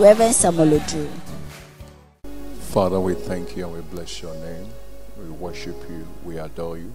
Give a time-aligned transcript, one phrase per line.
[0.00, 1.06] Reverend Samuel Odro.
[2.72, 4.66] Father, we thank you and we bless your name.
[5.18, 6.06] We worship you.
[6.24, 6.94] We adore you.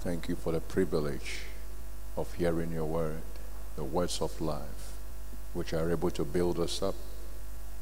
[0.00, 1.40] Thank you for the privilege
[2.16, 3.20] of hearing your word,
[3.76, 4.94] the words of life,
[5.52, 6.94] which are able to build us up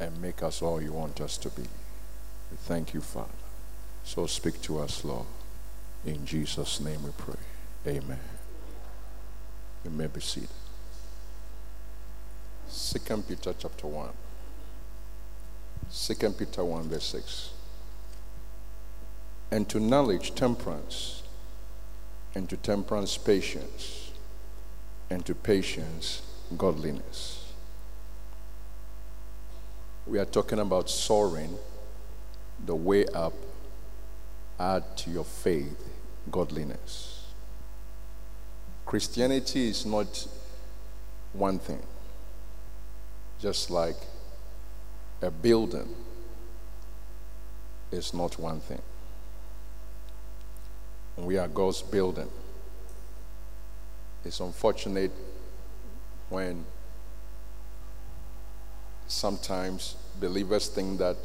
[0.00, 1.62] and make us all you want us to be.
[1.62, 3.30] We thank you, Father.
[4.02, 5.26] So speak to us, Lord.
[6.04, 7.36] In Jesus' name we pray.
[7.86, 8.18] Amen.
[9.84, 10.48] You may be seated.
[12.66, 14.23] Second Peter chapter 1.
[15.94, 17.50] Second Peter 1, verse 6.
[19.50, 21.22] And to knowledge, temperance,
[22.34, 24.10] and to temperance, patience,
[25.08, 26.22] and to patience,
[26.58, 27.44] godliness
[30.06, 31.56] we are talking about soaring
[32.64, 33.32] the way up.
[34.58, 35.82] Add to your faith
[36.30, 37.26] godliness.
[38.86, 40.26] Christianity is not
[41.32, 41.82] one thing,
[43.40, 43.96] just like
[45.24, 45.88] a building
[47.90, 48.82] is not one thing.
[51.16, 52.28] We are God's building.
[54.24, 55.12] It's unfortunate
[56.28, 56.64] when
[59.06, 61.16] sometimes believers think that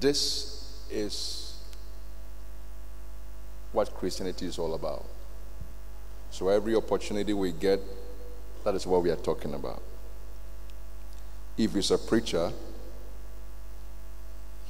[0.00, 1.54] this is
[3.72, 5.04] what Christianity is all about.
[6.30, 7.80] So every opportunity we get,
[8.64, 9.82] that is what we are talking about.
[11.58, 12.52] If he's a preacher,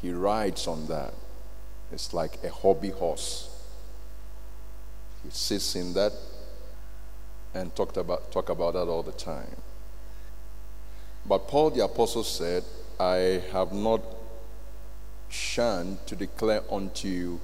[0.01, 1.13] he rides on that.
[1.93, 3.51] It's like a hobby horse.
[5.23, 6.13] He sits in that
[7.53, 9.57] and talked about, talk about that all the time.
[11.27, 12.65] But Paul the Apostle said,
[12.99, 14.01] I have not
[15.29, 17.41] shunned to declare unto you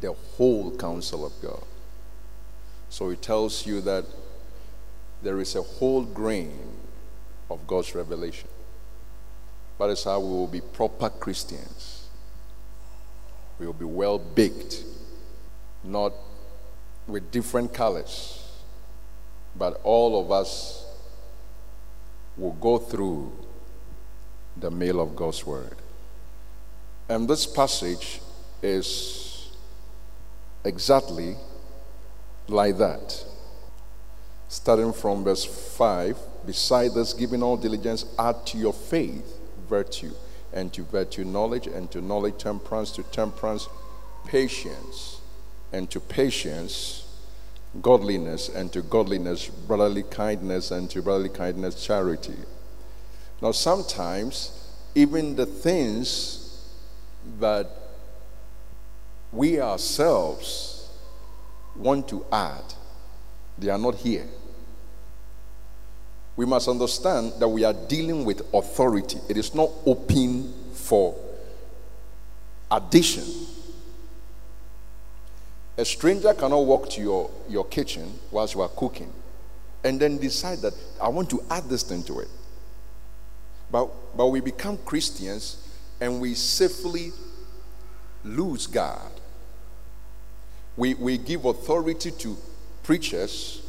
[0.00, 1.62] the whole counsel of God.
[2.88, 4.04] So he tells you that
[5.22, 6.56] there is a whole grain
[7.50, 8.48] of God's revelation.
[9.78, 12.08] That is how we will be proper Christians.
[13.58, 14.82] We will be well baked,
[15.84, 16.12] not
[17.06, 18.42] with different colors,
[19.54, 20.84] but all of us
[22.36, 23.32] will go through
[24.56, 25.76] the mail of God's word.
[27.08, 28.20] And this passage
[28.62, 29.50] is
[30.64, 31.36] exactly
[32.48, 33.24] like that.
[34.48, 39.35] Starting from verse 5 Beside this, giving all diligence, add to your faith
[39.68, 40.12] virtue,
[40.52, 43.68] and to virtue knowledge, and to knowledge temperance, to temperance
[44.26, 45.20] patience,
[45.72, 47.06] and to patience
[47.82, 52.38] godliness, and to godliness, brotherly kindness, and to brotherly kindness, charity.
[53.42, 54.52] Now, sometimes,
[54.94, 56.64] even the things
[57.38, 57.68] that
[59.32, 60.88] we ourselves
[61.74, 62.64] want to add,
[63.58, 64.26] they are not here.
[66.36, 69.18] We must understand that we are dealing with authority.
[69.28, 71.14] It is not open for
[72.70, 73.24] addition
[75.78, 79.12] a stranger cannot walk to your, your kitchen whilst you are cooking
[79.84, 82.28] and then decide that I want to add this thing to it.
[83.70, 85.68] But, but we become Christians
[86.00, 87.12] and we safely
[88.24, 89.10] lose God.
[90.76, 92.36] We, we give authority to
[92.82, 93.62] preachers,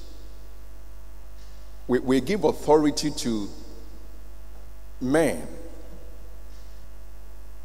[1.87, 3.49] we, we give authority to
[5.01, 5.47] men.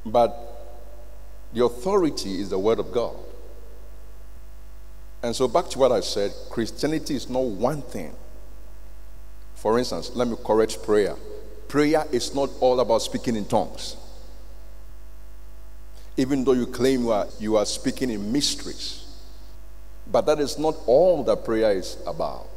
[0.04, 0.36] But
[1.52, 3.16] the authority is the Word of God.
[5.22, 8.14] And so, back to what I said Christianity is not one thing.
[9.54, 11.14] For instance, let me correct prayer.
[11.68, 13.96] Prayer is not all about speaking in tongues.
[16.16, 19.06] Even though you claim you are, you are speaking in mysteries.
[20.10, 22.48] But that is not all that prayer is about.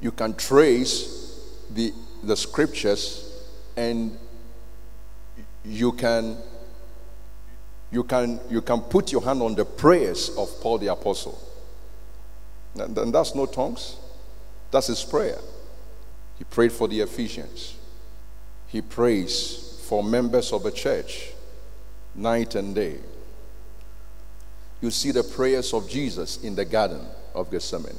[0.00, 1.40] You can trace
[1.70, 1.92] the,
[2.22, 3.42] the scriptures
[3.76, 4.16] and
[5.64, 6.36] you can
[7.90, 11.38] you can you can put your hand on the prayers of Paul the apostle
[12.76, 13.96] and that's no tongues.
[14.70, 15.38] That's his prayer.
[16.36, 17.74] He prayed for the Ephesians.
[18.68, 21.30] He prays for members of the church
[22.14, 22.98] night and day.
[24.80, 27.04] You see the prayers of Jesus in the Garden
[27.34, 27.98] of Gethsemane.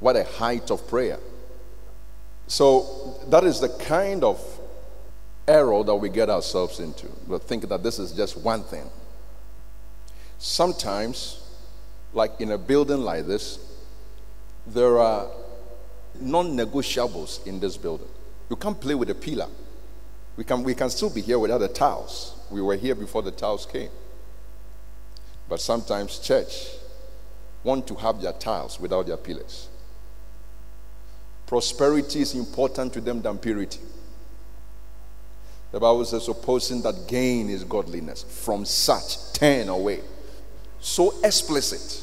[0.00, 1.18] What a height of prayer.
[2.46, 4.40] So, that is the kind of
[5.48, 7.08] error that we get ourselves into.
[7.26, 8.88] We think that this is just one thing.
[10.38, 11.40] Sometimes,
[12.12, 13.58] like in a building like this,
[14.66, 15.28] there are
[16.20, 18.08] non negotiables in this building.
[18.50, 19.48] You can't play with a pillar.
[20.36, 22.34] We can, we can still be here without the tiles.
[22.50, 23.90] We were here before the tiles came.
[25.48, 26.68] But sometimes, church
[27.64, 29.68] want to have their tiles without their pillars.
[31.46, 33.78] Prosperity is important to them than purity.
[35.72, 40.00] The Bible says, supposing that gain is godliness, from such turn away.
[40.80, 42.02] So explicit.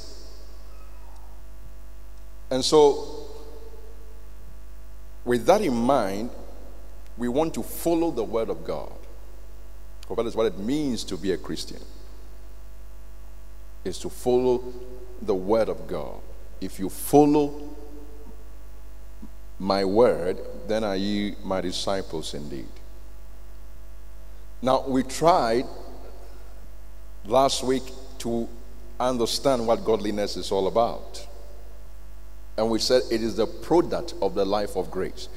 [2.49, 3.27] And so,
[5.25, 6.29] with that in mind,
[7.17, 8.91] we want to follow the Word of God.
[10.07, 11.79] For that is what it means to be a Christian.
[13.83, 14.63] Is to follow
[15.21, 16.19] the Word of God.
[16.61, 17.72] If you follow
[19.63, 22.68] my word, then are ye my disciples indeed.
[24.62, 25.65] Now, we tried
[27.25, 27.83] last week
[28.19, 28.48] to
[29.00, 31.25] understand what godliness is all about.
[32.57, 35.30] And we said it is the product of the life of grace.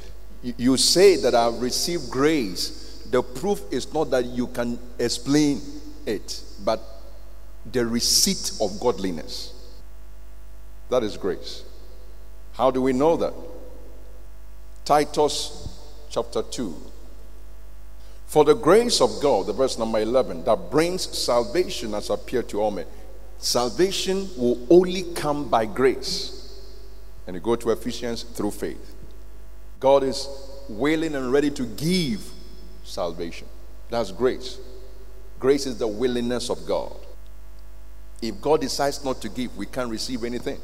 [0.43, 3.06] You say that I've received grace.
[3.11, 5.61] The proof is not that you can explain
[6.05, 6.81] it, but
[7.70, 9.52] the receipt of godliness.
[10.90, 11.62] That is grace.
[12.55, 13.32] How do we know that?
[14.86, 16.92] Titus chapter 2.
[18.26, 22.60] For the grace of God, the verse number 11, that brings salvation has appeared to
[22.60, 22.86] all men.
[23.38, 26.62] Salvation will only come by grace.
[27.26, 28.94] And you go to Ephesians through faith.
[29.80, 30.28] God is
[30.68, 32.24] willing and ready to give
[32.84, 33.48] salvation.
[33.90, 34.58] That's grace.
[35.40, 36.96] Grace is the willingness of God.
[38.22, 40.60] If God decides not to give, we can't receive anything.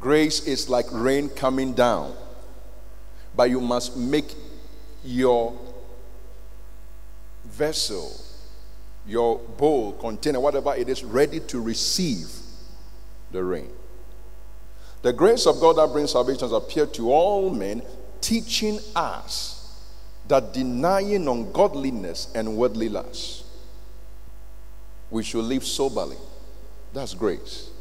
[0.00, 2.14] Grace is like rain coming down,
[3.36, 4.34] but you must make
[5.04, 5.58] your
[7.44, 8.18] vessel,
[9.06, 12.28] your bowl, container, whatever it is, ready to receive
[13.30, 13.70] the rain.
[15.02, 17.82] The grace of God that brings salvation has appeared to all men,
[18.20, 19.58] teaching us
[20.28, 23.44] that denying ungodliness and worldly lust,
[25.10, 26.16] we should live soberly.
[26.94, 27.71] That's grace.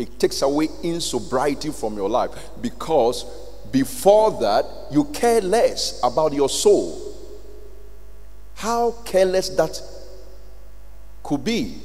[0.00, 2.30] It takes away insobriety from your life
[2.62, 3.26] because
[3.70, 7.14] before that, you care less about your soul.
[8.54, 9.78] How careless that
[11.22, 11.76] could be.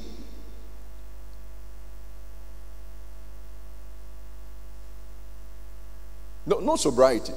[6.45, 7.33] No, no sobriety.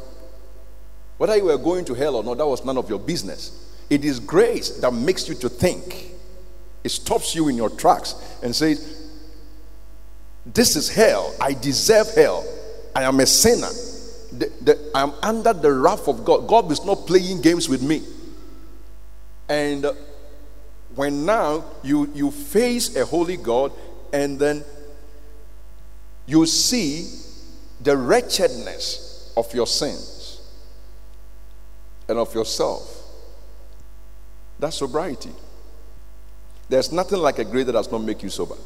[1.16, 3.74] Whether you were going to hell or not, that was none of your business.
[3.90, 6.12] It is grace that makes you to think.
[6.84, 8.14] It stops you in your tracks
[8.44, 8.97] and says,
[10.54, 11.34] This is hell.
[11.40, 12.44] I deserve hell.
[12.94, 13.68] I am a sinner.
[14.32, 16.48] The, the, I am under the wrath of God.
[16.48, 18.02] God is not playing games with me.
[19.48, 19.86] And
[20.94, 23.72] when now you, you face a holy God
[24.12, 24.64] and then
[26.26, 27.08] you see
[27.80, 30.40] the wretchedness of your sins
[32.08, 33.02] and of yourself.
[34.58, 35.30] That's sobriety.
[36.68, 38.56] There's nothing like a grace that does not make you sober.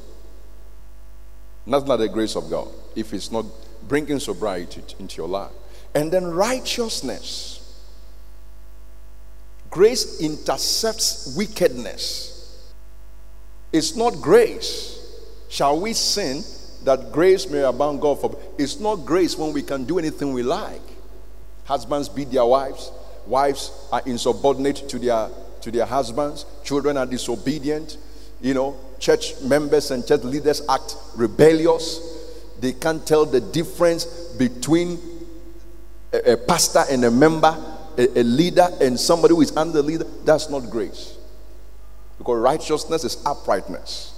[1.67, 3.47] Nothing like the grace of God if it's not
[3.89, 5.53] bringing sobriety into your life.
[5.95, 7.59] And then righteousness.
[9.71, 12.73] Grace intercepts wickedness.
[13.73, 14.99] It's not grace.
[15.49, 16.43] Shall we sin
[16.85, 18.37] that grace may abound God for.
[18.59, 20.81] It's not grace when we can do anything we like.
[21.65, 22.91] Husbands beat their wives,
[23.27, 25.29] wives are insubordinate to their
[25.61, 27.97] to their husbands, children are disobedient,
[28.41, 32.01] you know, church members and church leaders act rebellious.
[32.61, 34.05] They can't tell the difference
[34.39, 34.99] between
[36.13, 37.57] a, a pastor and a member,
[37.99, 40.07] a, a leader and somebody who is under leader.
[40.25, 41.17] That's not grace.
[42.19, 44.15] Because righteousness is uprightness,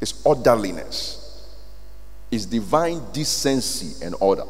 [0.00, 1.24] it's orderliness
[2.30, 4.44] is divine decency and order.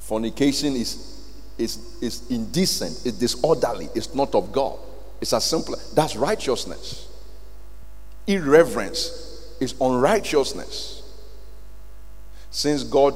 [0.00, 4.78] Fornication is, is, is indecent, it's disorderly, it's not of God.
[5.20, 5.76] It's as simple.
[5.94, 7.08] That's righteousness.
[8.26, 11.02] Irreverence is unrighteousness.
[12.50, 13.14] Since God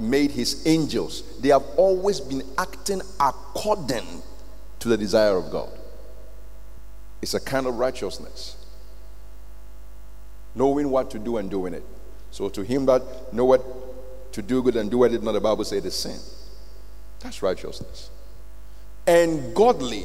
[0.00, 4.22] made his angels, they have always been acting according
[4.80, 5.70] to the desire of God.
[7.20, 8.56] It's a kind of righteousness.
[10.54, 11.84] Knowing what to do and doing it.
[12.30, 15.64] So to him that know what to do good and do did not the Bible
[15.64, 16.18] say it is sin.
[17.20, 18.10] That's righteousness.
[19.06, 20.04] And godly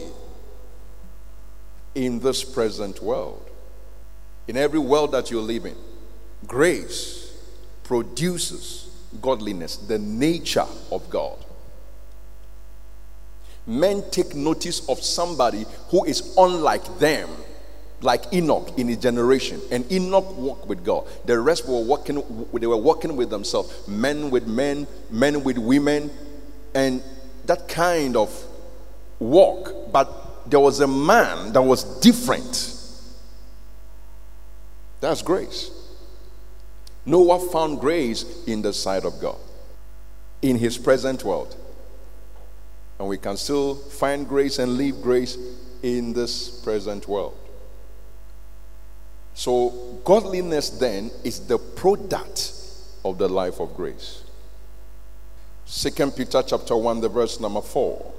[1.93, 3.49] in this present world.
[4.47, 5.75] In every world that you live in,
[6.45, 7.33] grace
[7.83, 8.89] produces
[9.21, 11.37] godliness, the nature of God.
[13.65, 17.29] Men take notice of somebody who is unlike them,
[18.01, 19.61] like Enoch in his generation.
[19.71, 21.07] And Enoch walked with God.
[21.25, 22.15] The rest were walking,
[22.53, 23.87] they were walking with themselves.
[23.87, 26.11] Men with men, men with women,
[26.75, 27.01] and
[27.45, 28.43] that kind of
[29.19, 29.93] walk.
[29.93, 32.82] But there was a man that was different.
[35.03, 35.69] That's grace.
[37.05, 39.35] Noah found grace in the sight of God,
[40.41, 41.57] in his present world.
[42.97, 45.37] And we can still find grace and live grace
[45.81, 47.37] in this present world.
[49.33, 52.53] So, godliness then is the product
[53.03, 54.23] of the life of grace.
[55.65, 58.13] Second Peter chapter 1, the verse number 4.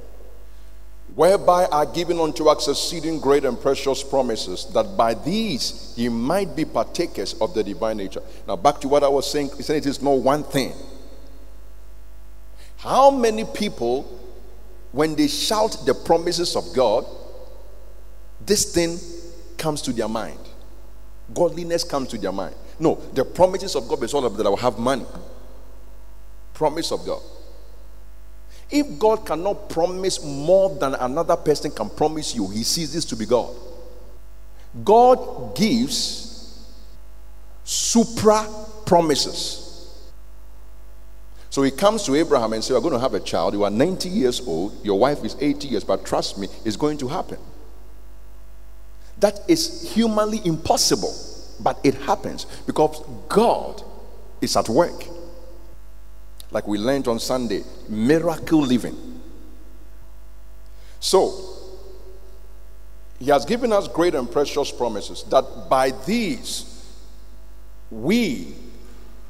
[1.15, 6.57] Whereby are given unto us exceeding great and precious promises, that by these ye might
[6.57, 8.23] be partakers of the divine nature.
[8.49, 10.73] Now, back to what I was saying, saying it is not one thing.
[12.79, 14.03] How many people,
[14.91, 17.07] when they shout the promises of God,
[18.45, 18.99] this thing
[19.57, 20.41] comes to their mind?
[21.33, 22.57] Godliness comes to their mind.
[22.81, 25.07] No, the promises of God is all of that I will have money.
[26.55, 27.23] Promise of God.
[28.71, 33.17] If God cannot promise more than another person can promise you, he sees this to
[33.17, 33.55] be God.
[34.83, 36.65] God gives
[37.63, 38.47] supra
[38.87, 39.61] promises.
[41.51, 43.55] So he comes to Abraham and says, You're going to have a child.
[43.55, 44.85] You are 90 years old.
[44.85, 47.39] Your wife is 80 years, but trust me, it's going to happen.
[49.19, 51.15] That is humanly impossible,
[51.61, 53.83] but it happens because God
[54.41, 55.05] is at work
[56.55, 59.21] like we learned on Sunday, miracle living.
[61.01, 61.35] So,
[63.19, 66.71] he has given us great and precious promises that by these
[67.91, 68.55] we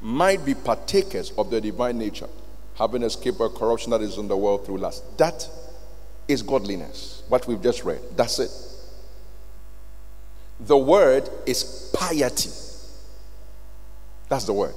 [0.01, 2.29] might be partakers of the divine nature,
[2.75, 5.17] having escaped a corruption that is in the world through lust.
[5.17, 5.49] That
[6.27, 8.01] is godliness, what we've just read.
[8.15, 8.51] That's it.
[10.59, 12.51] The word is piety.
[14.29, 14.75] That's the word.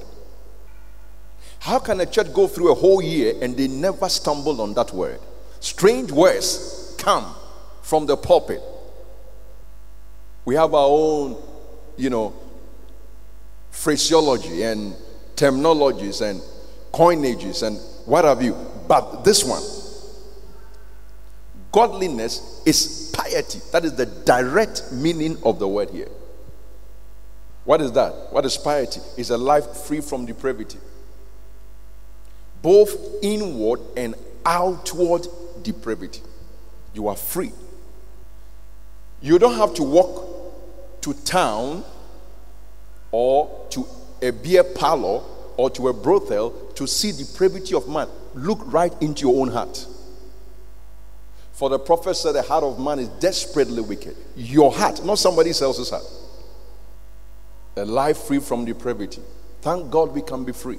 [1.60, 4.92] How can a church go through a whole year and they never stumble on that
[4.92, 5.20] word?
[5.60, 7.34] Strange words come
[7.82, 8.62] from the pulpit.
[10.44, 11.36] We have our own,
[11.96, 12.34] you know,
[13.70, 14.94] phraseology and
[15.36, 16.40] terminologies and
[16.92, 18.56] coinages and what have you.
[18.86, 19.62] But this one,
[21.72, 23.60] godliness is piety.
[23.72, 26.08] That is the direct meaning of the word here.
[27.64, 28.32] What is that?
[28.32, 29.00] What is piety?
[29.18, 30.78] It's a life free from depravity
[32.62, 35.26] both inward and outward
[35.62, 36.22] depravity.
[36.94, 37.52] You are free.
[39.20, 41.84] You don't have to walk to town
[43.10, 43.86] or to
[44.22, 45.22] a beer parlor
[45.56, 48.08] or to a brothel to see depravity of man.
[48.34, 49.86] Look right into your own heart.
[51.52, 54.16] For the prophet said, The heart of man is desperately wicked.
[54.36, 56.04] Your heart, not somebody else's heart.
[57.76, 59.20] A life free from depravity.
[59.60, 60.78] Thank God we can be free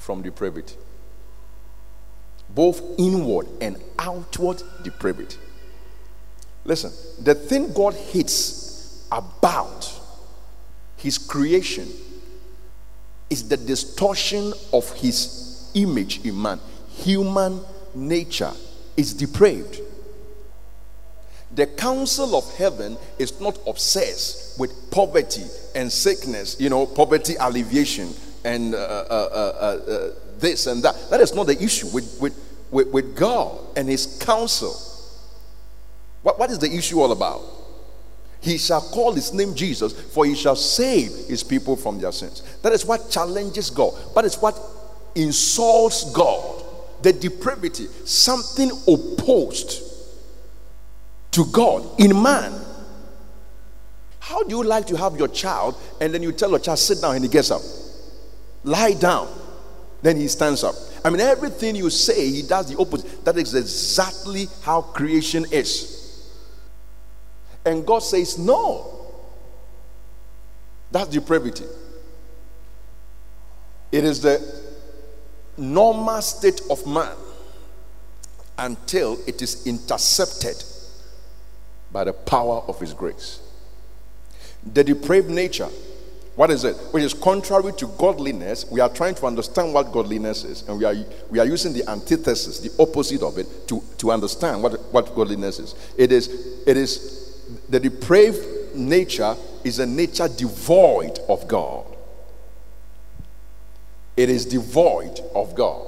[0.00, 0.74] from depravity.
[2.48, 5.36] Both inward and outward depravity.
[6.64, 6.90] Listen,
[7.22, 9.92] the thing God hates about
[10.96, 11.88] his creation
[13.28, 16.58] is the distortion of his image in man.
[16.88, 17.60] Human
[17.94, 18.52] nature
[18.96, 19.80] is depraved.
[21.52, 28.14] The council of heaven is not obsessed with poverty and sickness, you know, poverty alleviation,
[28.44, 31.10] and uh uh, uh, uh, this and that.
[31.10, 32.34] That is not the issue with, with,
[32.70, 34.74] with, with God and His counsel.
[36.22, 37.40] What, what is the issue all about?
[38.40, 42.42] He shall call his name Jesus, for he shall save his people from their sins.
[42.62, 43.92] That is what challenges God.
[44.14, 44.58] That is what
[45.14, 46.64] insults God.
[47.02, 49.82] The depravity, something opposed
[51.32, 52.52] to God in man.
[54.20, 57.00] How do you like to have your child and then you tell your child, sit
[57.00, 57.62] down and he gets up?
[58.64, 59.28] Lie down.
[60.02, 60.74] Then he stands up.
[61.04, 63.24] I mean, everything you say, he does the opposite.
[63.24, 66.30] That is exactly how creation is.
[67.64, 69.12] And God says, no.
[70.90, 71.64] That's depravity.
[73.92, 74.40] It is the
[75.56, 77.16] normal state of man
[78.58, 80.62] until it is intercepted
[81.92, 83.40] by the power of his grace.
[84.74, 85.68] The depraved nature
[86.36, 86.76] what is it?
[86.92, 88.64] Which is contrary to godliness.
[88.70, 90.94] We are trying to understand what godliness is, and we are
[91.28, 95.58] we are using the antithesis, the opposite of it, to, to understand what, what godliness
[95.58, 95.74] is.
[95.98, 96.28] It is
[96.66, 97.20] it is
[97.68, 99.34] the depraved nature
[99.64, 101.84] is a nature devoid of God.
[104.16, 105.86] It is devoid of God.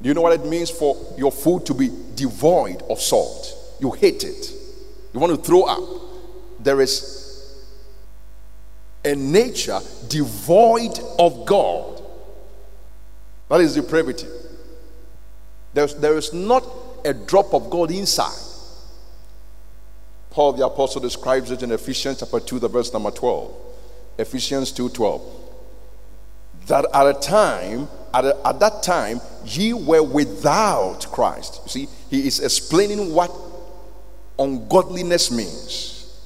[0.00, 3.54] Do you know what it means for your food to be devoid of salt?
[3.80, 4.52] You hate it.
[5.14, 5.80] You want to throw up.
[6.60, 7.21] There is
[9.04, 12.02] a nature devoid of God.
[13.48, 14.26] That is depravity.
[15.74, 16.64] There's, there is not
[17.04, 18.38] a drop of God inside.
[20.30, 23.54] Paul the apostle describes it in Ephesians chapter 2, the verse number 12.
[24.18, 25.20] Ephesians 2:12.
[26.66, 31.60] That at a time, at, a, at that time, ye were without Christ.
[31.64, 33.32] You see, he is explaining what
[34.38, 36.20] ungodliness means.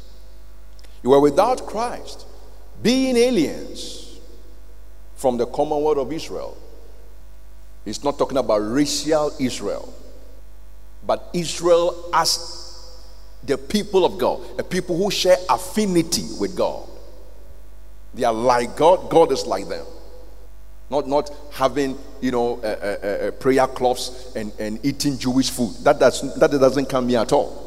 [1.03, 2.26] You were without Christ,
[2.87, 4.17] being aliens
[5.17, 6.57] from the commonwealth of Israel.
[7.85, 9.93] He's not talking about racial Israel,
[11.05, 13.03] but Israel as
[13.43, 16.89] the people of God, a people who share affinity with God.
[18.15, 19.85] They are like God, God is like them.
[20.89, 25.75] Not, not having, you know, a, a, a prayer cloths and, and eating Jewish food.
[25.83, 27.66] That, does, that doesn't come here at all.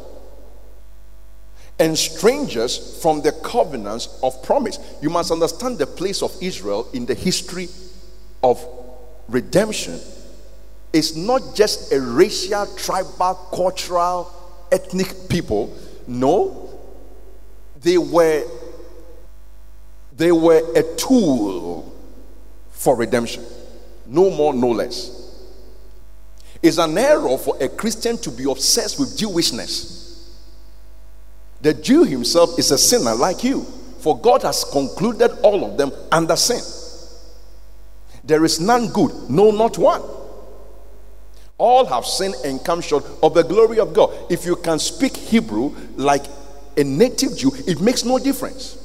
[1.80, 4.80] And strangers from the covenants of promise.
[5.02, 7.70] You must understand the place of Israel in the history
[8.44, 8.66] of
[9.30, 10.00] redemption.
[10.92, 14.32] It's not just a racial, tribal, cultural,
[14.72, 15.74] ethnic people.
[16.08, 16.70] No,
[17.82, 18.44] they were
[20.18, 21.96] they were a tool
[22.72, 23.44] for redemption.
[24.06, 25.16] No more, no less.
[26.62, 30.09] It's an error for a Christian to be obsessed with Jewishness.
[31.62, 33.64] The Jew himself is a sinner like you,
[34.00, 36.62] for God has concluded all of them under sin.
[38.24, 40.02] There is none good, no, not one.
[41.58, 44.14] All have sinned and come short of the glory of God.
[44.30, 46.24] If you can speak Hebrew like
[46.78, 48.78] a native Jew, it makes no difference.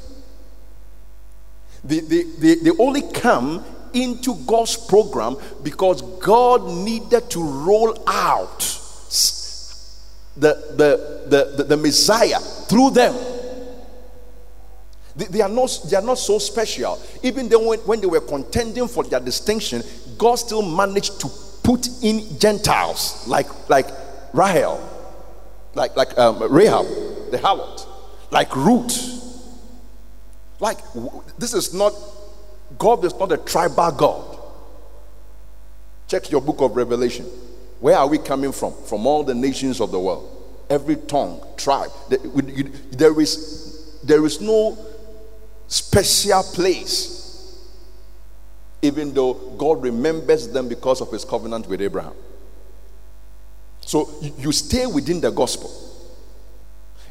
[1.84, 8.62] They, they, they, they only come into God's program because God needed to roll out
[10.36, 13.14] the, the, the, the, the Messiah through them.
[15.16, 17.00] They, they, are not, they are not so special.
[17.22, 19.82] Even then, when, when they were contending for their distinction,
[20.18, 21.28] God still managed to
[21.62, 23.86] put in Gentiles like, like
[24.32, 24.80] Rahel,
[25.74, 26.86] like, like um, Rahab,
[27.30, 27.86] the harlot,
[28.30, 29.14] like Ruth
[30.60, 30.78] like,
[31.38, 31.92] this is not,
[32.78, 34.38] God is not a tribal God.
[36.08, 37.26] Check your book of Revelation.
[37.84, 38.72] Where are we coming from?
[38.84, 40.26] From all the nations of the world.
[40.70, 41.90] Every tongue, tribe.
[42.08, 44.78] There is, there is no
[45.68, 47.62] special place,
[48.80, 52.14] even though God remembers them because of his covenant with Abraham.
[53.82, 55.70] So you stay within the gospel.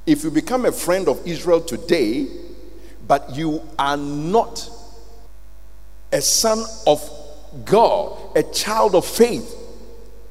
[0.08, 2.26] If you become a friend of Israel today,
[3.06, 4.68] but you are not
[6.12, 7.08] a son of
[7.64, 9.60] God, a child of faith,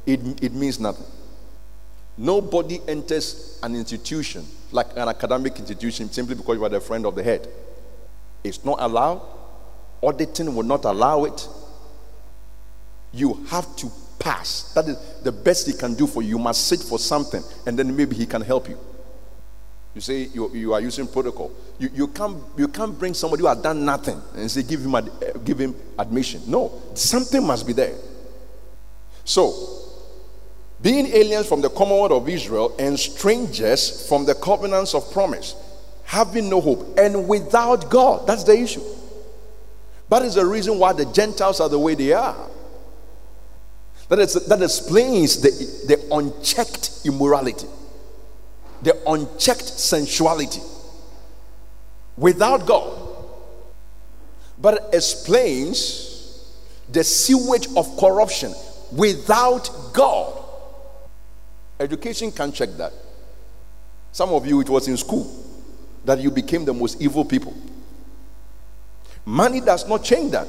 [0.06, 1.06] it, it means nothing.
[2.18, 7.14] Nobody enters an institution like an academic institution simply because you are the friend of
[7.14, 7.48] the head.
[8.44, 9.22] It's not allowed.
[10.02, 11.48] Auditing will not allow it.
[13.12, 14.72] You have to pass.
[14.74, 16.30] That is the best he can do for you.
[16.30, 18.78] You must sit for something and then maybe he can help you.
[19.94, 21.52] You say you, you are using protocol.
[21.78, 24.94] You, you, can't, you can't bring somebody who has done nothing and say, give him,
[24.94, 25.10] ad,
[25.44, 26.42] give him admission.
[26.46, 27.94] No, something must be there.
[29.24, 29.81] So,
[30.82, 35.54] being aliens from the commonwealth of Israel and strangers from the covenants of promise,
[36.04, 38.82] having no hope and without God, that's the issue.
[40.08, 42.36] That is the reason why the Gentiles are the way they are.
[44.08, 45.50] That, is, that explains the,
[45.86, 47.66] the unchecked immorality
[48.82, 50.60] the unchecked sensuality
[52.16, 52.98] without God,
[54.58, 56.08] but it explains
[56.90, 58.52] the sewage of corruption
[58.90, 60.38] without God.
[61.82, 62.92] Education can check that.
[64.12, 65.30] Some of you, it was in school
[66.04, 67.54] that you became the most evil people.
[69.24, 70.48] Money does not change that.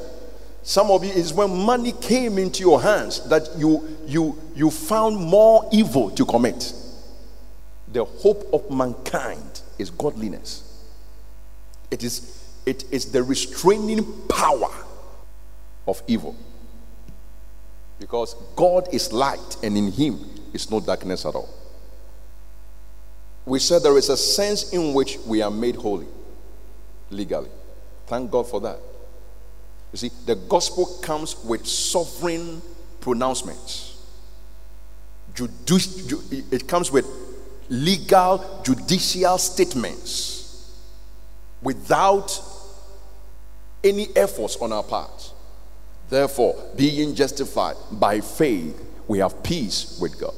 [0.63, 5.17] Some of you is when money came into your hands that you you you found
[5.17, 6.73] more evil to commit
[7.93, 10.83] the hope of mankind is godliness.
[11.91, 14.71] It is, it is the restraining power
[15.87, 16.35] of evil.
[17.99, 20.19] Because God is light and in Him
[20.53, 21.49] is no darkness at all.
[23.45, 26.07] We said there is a sense in which we are made holy
[27.09, 27.49] legally.
[28.07, 28.79] Thank God for that.
[29.91, 32.61] You see, the gospel comes with sovereign
[33.01, 33.97] pronouncements.
[35.37, 37.05] It comes with
[37.69, 40.71] legal judicial statements
[41.61, 42.41] without
[43.83, 45.33] any efforts on our part.
[46.09, 50.33] Therefore, being justified by faith, we have peace with God.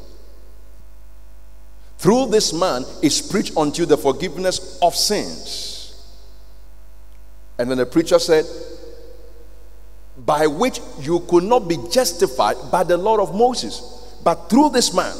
[2.06, 6.06] Through this man is preached unto you the forgiveness of sins.
[7.58, 8.46] And then the preacher said,
[10.16, 13.82] by which you could not be justified by the law of Moses,
[14.24, 15.16] but through this man.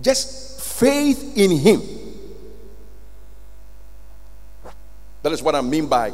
[0.00, 1.82] Just faith in him.
[5.24, 6.12] That is what I mean by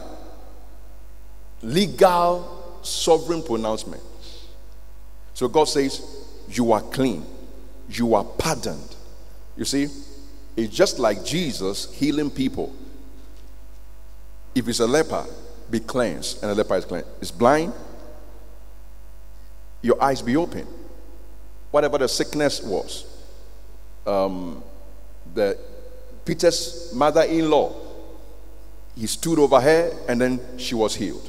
[1.61, 4.47] legal sovereign pronouncements.
[5.35, 7.23] So God says, You are clean,
[7.99, 8.97] you are pardoned.
[9.57, 9.89] You see,
[10.57, 12.75] it's just like Jesus healing people.
[14.55, 15.25] If it's a leper,
[15.71, 17.09] be cleansed, and a leper is cleansed.
[17.21, 17.73] It's blind,
[19.81, 20.67] your eyes be open.
[21.71, 23.07] Whatever the sickness was,
[24.07, 24.63] um,
[25.35, 25.57] the
[26.25, 27.75] Peter's mother-in-law,
[28.95, 31.29] he stood over her, and then she was healed.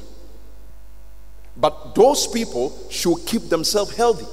[1.56, 4.26] But those people should keep themselves healthy.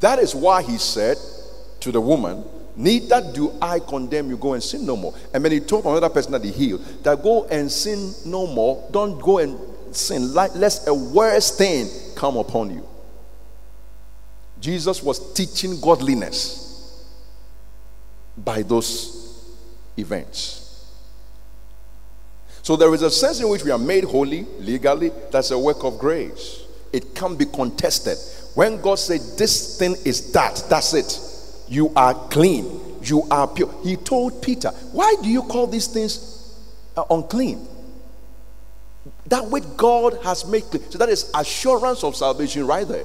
[0.00, 1.16] That is why he said
[1.80, 2.44] to the woman,
[2.76, 5.12] Neither do I condemn you, go and sin no more.
[5.34, 8.88] And then he told another person that he healed, that go and sin no more.
[8.92, 9.58] Don't go and
[9.90, 12.86] sin, lest a worse thing come upon you.
[14.60, 17.04] Jesus was teaching godliness
[18.36, 19.44] by those
[19.96, 20.86] events.
[22.62, 25.10] So there is a sense in which we are made holy legally.
[25.32, 26.62] That's a work of grace.
[26.92, 28.18] It can be contested.
[28.58, 31.20] When God said, This thing is that, that's it.
[31.68, 32.96] You are clean.
[33.04, 33.72] You are pure.
[33.84, 36.58] He told Peter, Why do you call these things
[36.96, 37.64] uh, unclean?
[39.26, 40.82] That which God has made clean.
[40.90, 43.04] So that is assurance of salvation right there.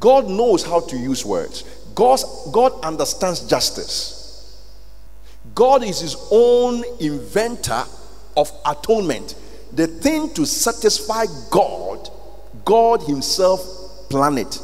[0.00, 1.64] God knows how to use words.
[1.94, 4.58] God's, God understands justice.
[5.54, 7.84] God is his own inventor
[8.38, 9.34] of atonement.
[9.74, 12.08] The thing to satisfy God,
[12.64, 14.60] God Himself planned it.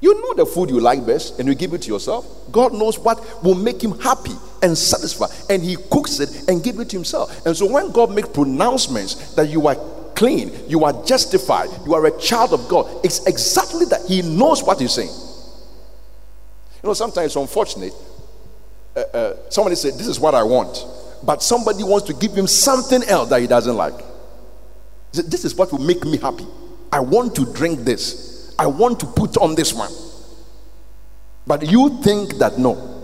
[0.00, 2.26] You know the food you like best and you give it to yourself.
[2.50, 6.78] God knows what will make him happy and satisfied, and he cooks it and give
[6.80, 7.44] it to himself.
[7.44, 9.76] And so when God makes pronouncements that you are
[10.14, 14.62] clean, you are justified, you are a child of God, it's exactly that he knows
[14.62, 15.10] what he's saying.
[16.82, 17.92] You know, sometimes it's unfortunate.
[18.96, 20.84] Uh, uh, somebody said, This is what I want
[21.22, 23.98] but somebody wants to give him something else that he doesn't like.
[25.12, 26.46] He said, This is what will make me happy.
[26.92, 28.54] I want to drink this.
[28.58, 29.90] I want to put on this one.
[31.46, 33.00] But you think that no.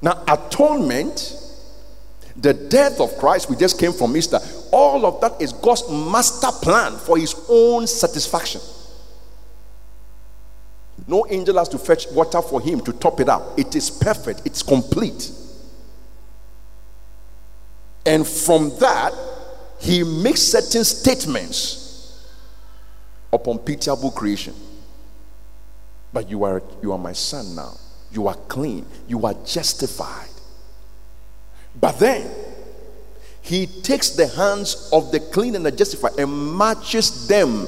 [0.00, 1.34] Now, atonement,
[2.36, 4.38] the death of Christ, we just came from Easter,
[4.72, 8.60] all of that is God's master plan for his own satisfaction.
[11.06, 13.58] No angel has to fetch water for him to top it up.
[13.58, 15.30] It is perfect, it's complete.
[18.04, 19.12] And from that,
[19.80, 21.87] he makes certain statements
[23.32, 24.54] upon pitiable creation.
[26.12, 27.76] But you are you are my son now.
[28.10, 28.86] You are clean.
[29.06, 30.28] You are justified.
[31.78, 32.30] But then
[33.42, 37.66] he takes the hands of the clean and the justified and marches them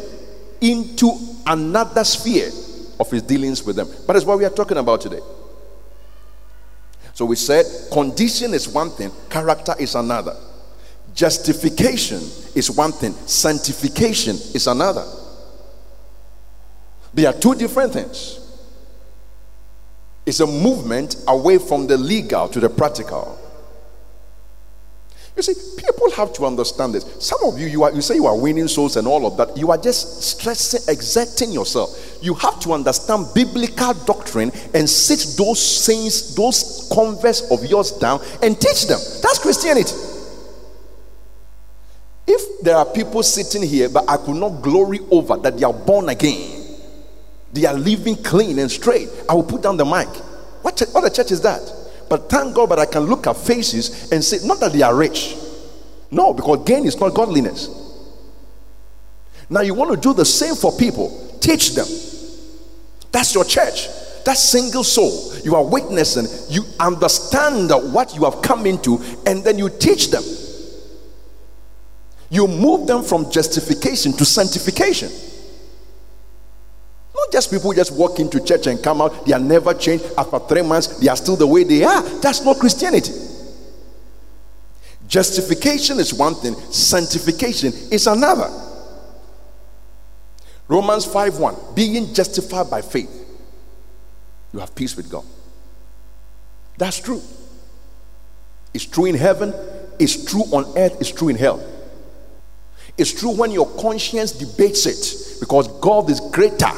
[0.60, 1.12] into
[1.46, 2.50] another sphere
[2.98, 3.88] of his dealings with them.
[4.06, 5.20] But that's what we are talking about today.
[7.14, 10.36] So we said condition is one thing, character is another.
[11.14, 12.20] Justification
[12.54, 15.04] is one thing, sanctification is another.
[17.12, 18.38] They are two different things.
[20.26, 23.38] It's a movement away from the legal to the practical.
[25.36, 27.04] You see, people have to understand this.
[27.18, 29.56] Some of you, you, are, you say you are winning souls and all of that.
[29.56, 32.18] You are just stressing, exerting yourself.
[32.20, 38.20] You have to understand biblical doctrine and sit those saints, those converts of yours down
[38.42, 38.98] and teach them.
[39.22, 39.94] That's Christianity.
[42.26, 45.72] If there are people sitting here, but I could not glory over that they are
[45.72, 46.59] born again,
[47.52, 50.08] they are living clean and straight, I will put down the mic.
[50.62, 51.60] What, a church is that?
[52.08, 54.94] But thank God that I can look at faces and say, not that they are
[54.94, 55.36] rich.
[56.10, 57.68] No, because gain is not godliness.
[59.48, 61.86] Now you want to do the same for people, teach them.
[63.12, 63.88] That's your church.
[64.24, 69.58] That single soul you are witnessing, you understand what you have come into, and then
[69.58, 70.22] you teach them.
[72.28, 75.10] You move them from justification to sanctification.
[77.20, 80.06] Not just people just walk into church and come out, they are never changed.
[80.16, 82.02] After three months, they are still the way they are.
[82.20, 83.12] That's not Christianity.
[85.06, 88.48] Justification is one thing, sanctification is another.
[90.66, 93.10] Romans 5 1 Being justified by faith,
[94.54, 95.24] you have peace with God.
[96.78, 97.20] That's true.
[98.72, 99.52] It's true in heaven,
[99.98, 101.62] it's true on earth, it's true in hell.
[102.96, 106.70] It's true when your conscience debates it because God is greater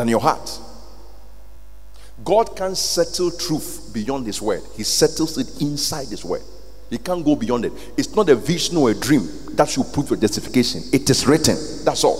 [0.00, 0.58] than your heart.
[2.24, 6.40] God can't settle truth beyond His word, He settles it inside His word.
[6.88, 7.72] He can't go beyond it.
[7.98, 10.82] It's not a vision or a dream that should prove your justification.
[10.92, 11.56] It is written.
[11.84, 12.18] That's all.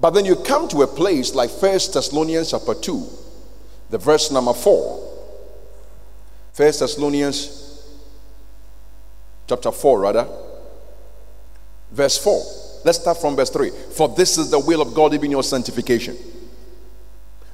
[0.00, 3.08] But then you come to a place like First Thessalonians chapter 2,
[3.90, 5.14] the verse number 4.
[6.52, 7.84] First Thessalonians
[9.48, 10.28] chapter 4, rather.
[11.90, 12.71] Verse 4.
[12.84, 13.70] Let's start from verse 3.
[13.70, 16.16] For this is the will of God, even your sanctification.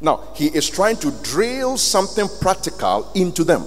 [0.00, 3.64] Now, he is trying to drill something practical into them.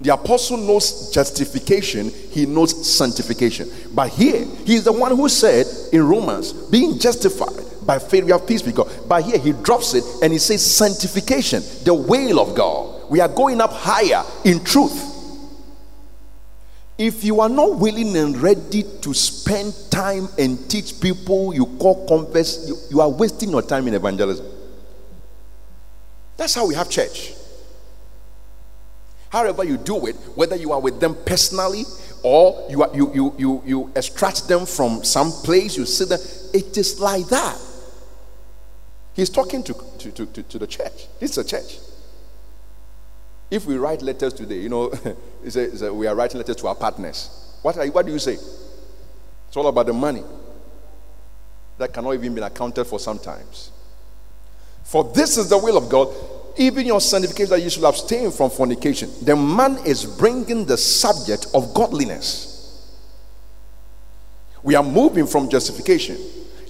[0.00, 3.70] The apostle knows justification, he knows sanctification.
[3.94, 8.32] But here, he is the one who said in Romans, being justified by faith, we
[8.32, 8.90] have peace with God.
[9.08, 13.10] But here, he drops it and he says, sanctification, the will of God.
[13.10, 15.11] We are going up higher in truth.
[17.02, 22.06] If you are not willing and ready to spend time and teach people you call
[22.06, 24.46] converts, you, you are wasting your time in evangelism.
[26.36, 27.34] That's how we have church.
[29.30, 31.82] However, you do it, whether you are with them personally
[32.22, 36.20] or you, are, you, you, you, you extract them from some place, you see them,
[36.54, 37.58] it is like that.
[39.14, 41.08] He's talking to, to, to, to the church.
[41.18, 41.78] This is a church.
[43.52, 44.90] If we write letters today, you know,
[45.44, 47.28] it's a, it's a, we are writing letters to our partners.
[47.60, 48.32] What, are, what do you say?
[48.32, 50.22] It's all about the money
[51.76, 53.70] that cannot even be accounted for sometimes.
[54.84, 56.08] For this is the will of God
[56.56, 59.10] even your sanctification that you should abstain from fornication.
[59.22, 62.88] The man is bringing the subject of godliness.
[64.62, 66.16] We are moving from justification.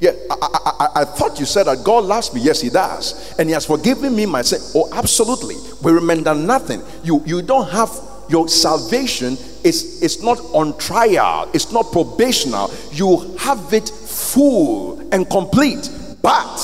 [0.02, 2.40] Yeah, I, I, I, thought you said that God loves me.
[2.40, 4.60] Yes, He does, and He has forgiven me my sin.
[4.74, 5.54] Oh, absolutely.
[5.80, 6.82] We remember nothing.
[7.04, 7.88] You you don't have
[8.28, 9.34] your salvation.
[9.62, 11.48] It's it's not on trial.
[11.54, 12.68] It's not probational.
[12.92, 15.88] You have it full and complete.
[16.20, 16.58] But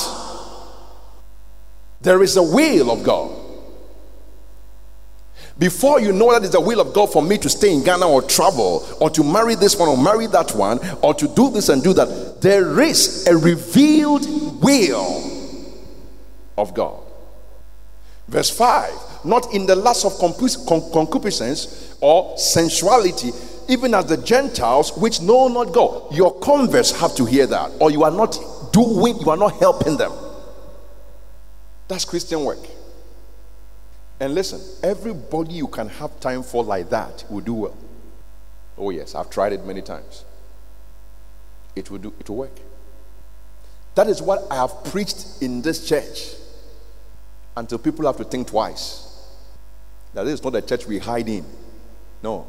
[2.01, 3.38] there is a will of God.
[5.59, 8.07] Before you know that it's the will of God for me to stay in Ghana
[8.07, 11.67] or travel or to marry this one or marry that one or to do this
[11.67, 14.25] and do that, there is a revealed
[14.63, 15.21] will
[16.57, 17.03] of God.
[18.29, 23.31] Verse 5 Not in the lust of concupiscence or sensuality,
[23.67, 26.15] even as the Gentiles which know not God.
[26.15, 28.39] Your converts have to hear that, or you are not
[28.71, 30.13] doing, you are not helping them.
[31.89, 32.78] That's Christian work.
[34.19, 37.77] And listen, everybody you can have time for like that will do well.
[38.77, 40.25] Oh, yes, I've tried it many times.
[41.75, 42.59] It will do, it will work.
[43.95, 46.33] That is what I have preached in this church
[47.55, 49.05] until people have to think twice.
[50.13, 51.45] That is not a church we hide in.
[52.23, 52.47] No.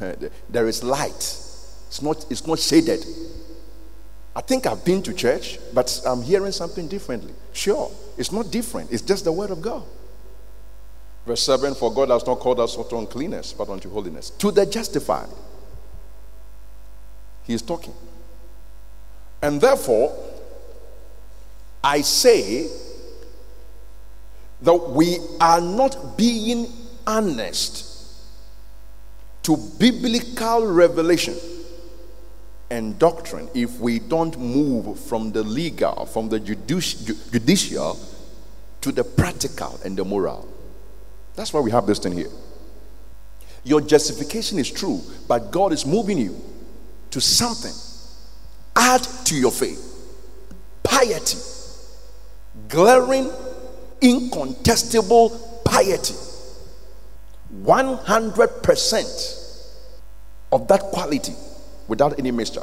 [0.48, 1.14] there is light.
[1.14, 3.04] It's not, it's not shaded.
[4.34, 7.34] I think I've been to church, but I'm hearing something differently.
[7.52, 9.82] Sure, it's not different, it's just the word of God.
[11.26, 14.30] Verse 7 For God has not called us unto uncleanness, but unto holiness.
[14.30, 15.28] To the justified.
[17.44, 17.94] He is talking.
[19.40, 20.14] And therefore,
[21.82, 22.70] I say
[24.60, 26.68] that we are not being
[27.06, 27.88] honest
[29.42, 31.34] to biblical revelation
[32.70, 37.98] and doctrine if we don't move from the legal, from the judicial
[38.80, 40.51] to the practical and the moral.
[41.34, 42.30] That's why we have this thing here.
[43.64, 46.36] Your justification is true, but God is moving you
[47.10, 47.72] to something.
[48.74, 49.90] Add to your faith
[50.82, 51.38] piety,
[52.68, 53.30] glaring,
[54.00, 55.30] incontestable
[55.64, 56.14] piety.
[57.62, 59.68] 100%
[60.52, 61.34] of that quality
[61.86, 62.62] without any mixture.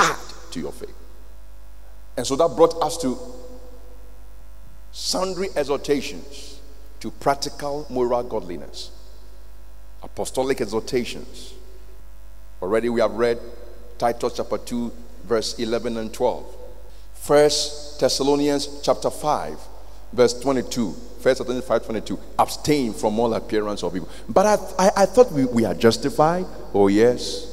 [0.00, 0.16] Add
[0.52, 0.94] to your faith.
[2.16, 3.18] And so that brought us to
[4.92, 6.57] sundry exhortations
[7.00, 8.90] to practical moral godliness,
[10.02, 11.54] apostolic exhortations.
[12.60, 13.38] Already we have read
[13.98, 14.92] Titus chapter 2,
[15.24, 16.56] verse 11 and 12.
[17.14, 19.58] First Thessalonians chapter 5,
[20.12, 20.92] verse 22.
[21.20, 22.18] First Thessalonians 5 22.
[22.38, 24.08] Abstain from all appearance of evil.
[24.28, 26.46] But I, I, I thought we, we are justified.
[26.72, 27.46] Oh, yes.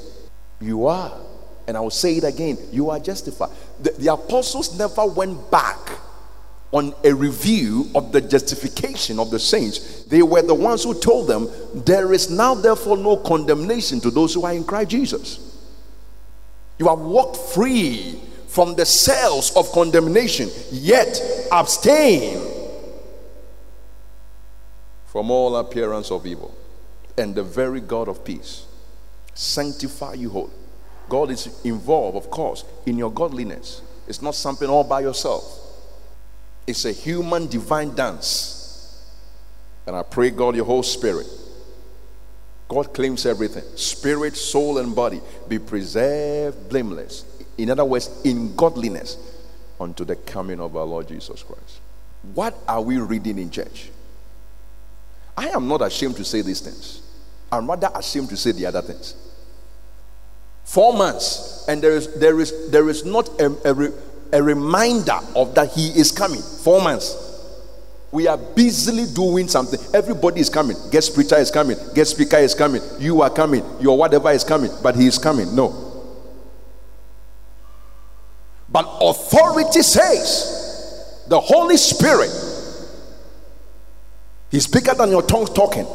[0.61, 1.19] You are.
[1.67, 3.49] And I will say it again you are justified.
[3.81, 5.77] The, the apostles never went back
[6.75, 10.03] on a review of the justification of the saints.
[10.03, 14.33] They were the ones who told them, There is now, therefore, no condemnation to those
[14.33, 15.57] who are in Christ Jesus.
[16.77, 21.17] You have walked free from the cells of condemnation, yet
[21.49, 22.45] abstain
[25.05, 26.53] from all appearance of evil.
[27.17, 28.65] And the very God of peace
[29.33, 30.51] sanctify you whole.
[31.07, 33.81] God is involved, of course, in your godliness.
[34.09, 35.64] It's not something all by yourself.
[36.67, 39.03] It's a human divine dance.
[39.85, 41.27] And I pray, God, your whole spirit.
[42.67, 47.25] God claims everything spirit, soul, and body be preserved blameless.
[47.57, 49.17] In other words, in godliness
[49.79, 51.79] unto the coming of our Lord Jesus Christ.
[52.33, 53.91] What are we reading in church?
[55.37, 57.01] I am not ashamed to say these things.
[57.51, 59.15] I'm rather ashamed to say the other things.
[60.63, 63.91] Four months, and there is there is there is not a, a,
[64.35, 66.41] a reminder of that he is coming.
[66.41, 67.21] Four months.
[68.11, 69.79] We are busily doing something.
[69.93, 70.75] Everybody is coming.
[70.91, 71.77] Guest preacher is coming.
[71.93, 72.81] Guest speaker is coming.
[72.99, 73.63] You are coming.
[73.79, 74.71] Your whatever is coming.
[74.83, 75.55] But he is coming.
[75.55, 76.13] No.
[78.69, 82.31] But authority says the Holy Spirit.
[84.51, 85.87] He's bigger than your tongue talking.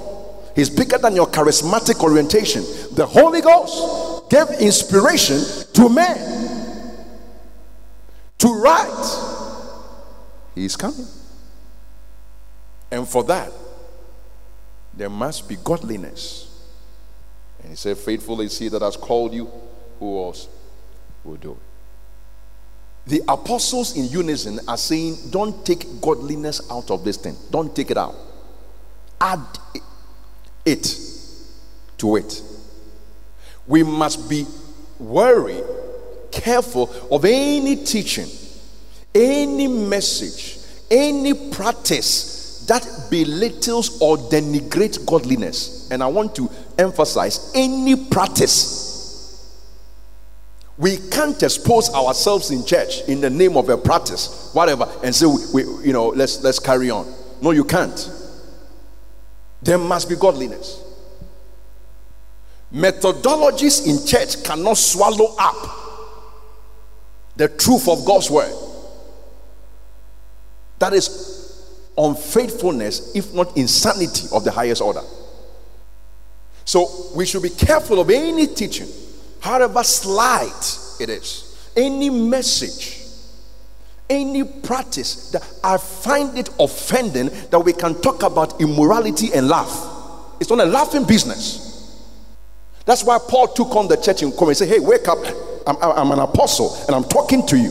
[0.57, 2.63] He's bigger than your charismatic orientation.
[2.95, 5.41] The Holy Ghost gave inspiration
[5.75, 6.50] to men
[8.41, 9.51] to write.
[10.55, 11.07] He is coming.
[12.91, 13.53] And for that,
[14.95, 16.47] there must be godliness.
[17.61, 19.51] And he said, Faithful is he that has called you,
[19.99, 20.49] who else
[21.23, 21.59] will do it.
[23.07, 27.91] The apostles in unison are saying, Don't take godliness out of this thing, don't take
[27.91, 28.15] it out.
[29.21, 29.41] Add
[30.65, 30.97] it
[31.99, 32.43] to it.
[33.67, 34.47] We must be
[34.99, 35.61] wary,
[36.33, 38.29] careful of any teaching,
[39.15, 40.59] any message,
[40.91, 45.91] any practice that belittles or denigrates godliness.
[45.91, 48.89] And I want to emphasize any practice.
[50.79, 55.27] We can't expose ourselves in church in the name of a practice, whatever, and say,
[55.27, 57.13] we, we, you know, let's let's carry on.
[57.43, 58.11] No, you can't.
[59.63, 60.83] There must be godliness.
[62.73, 65.80] Methodologies in church cannot swallow up
[67.41, 68.53] the truth of God's word.
[70.79, 71.65] That is
[71.97, 75.01] unfaithfulness, if not insanity, of the highest order.
[76.67, 78.89] So we should be careful of any teaching,
[79.41, 82.99] however slight it is, any message
[84.11, 89.71] any practice that I find it offending that we can talk about immorality and laugh.
[90.41, 92.05] It's not a laughing business.
[92.85, 95.19] That's why Paul took on the church in Corinth and said, Hey, wake up.
[95.67, 97.71] I'm, I'm an apostle and I'm talking to you.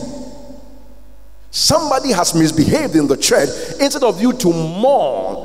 [1.50, 3.48] Somebody has misbehaved in the church.
[3.80, 5.36] Instead of you to mourn,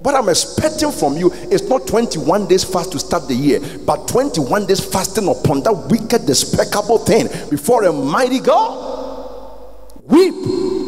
[0.00, 4.08] what I'm expecting from you is not 21 days fast to start the year, but
[4.08, 8.98] 21 days fasting upon that wicked, despicable thing before a mighty God.
[10.04, 10.34] Weep.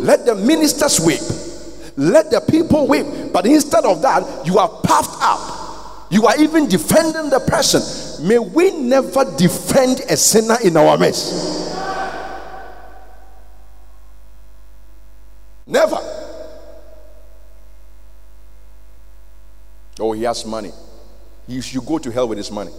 [0.00, 1.20] Let the ministers weep.
[1.96, 3.06] Let the people weep.
[3.32, 6.10] But instead of that, you are puffed up.
[6.10, 7.80] You are even defending the person.
[8.22, 11.70] May we never defend a sinner in our midst.
[15.66, 15.98] Never.
[19.98, 20.72] Oh, he has money.
[21.46, 22.72] He should go to hell with his money.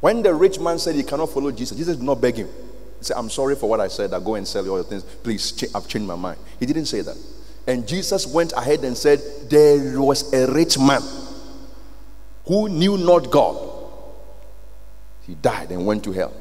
[0.00, 2.46] When the rich man said he cannot follow Jesus, Jesus did not beg him.
[2.98, 4.12] He said, I'm sorry for what I said.
[4.14, 5.02] I go and sell all your things.
[5.02, 6.38] Please, I've changed my mind.
[6.60, 7.16] He didn't say that.
[7.66, 9.20] And Jesus went ahead and said,
[9.50, 11.02] There was a rich man
[12.46, 13.67] who knew not God.
[15.28, 16.32] He died and went to hell.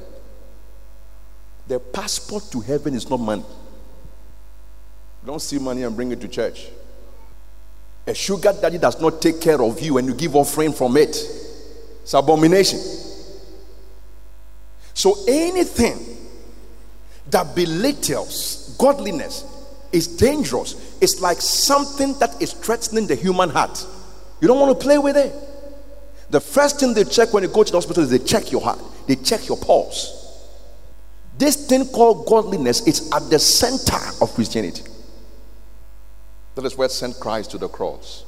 [1.68, 3.44] The passport to heaven is not money.
[5.26, 6.68] Don't see money and bring it to church.
[8.08, 11.10] A sugar daddy does not take care of you and you give offering from it.
[11.10, 12.80] It's abomination.
[14.94, 16.00] So anything
[17.30, 19.44] that belittles godliness
[19.92, 20.98] is dangerous.
[21.02, 23.86] It's like something that is threatening the human heart.
[24.40, 25.36] You don't want to play with it.
[26.30, 28.62] The first thing they check when you go to the hospital is they check your
[28.62, 30.14] heart, they check your pulse.
[31.38, 34.84] This thing called godliness is at the center of Christianity.
[36.56, 38.26] That is what sent Christ to the cross.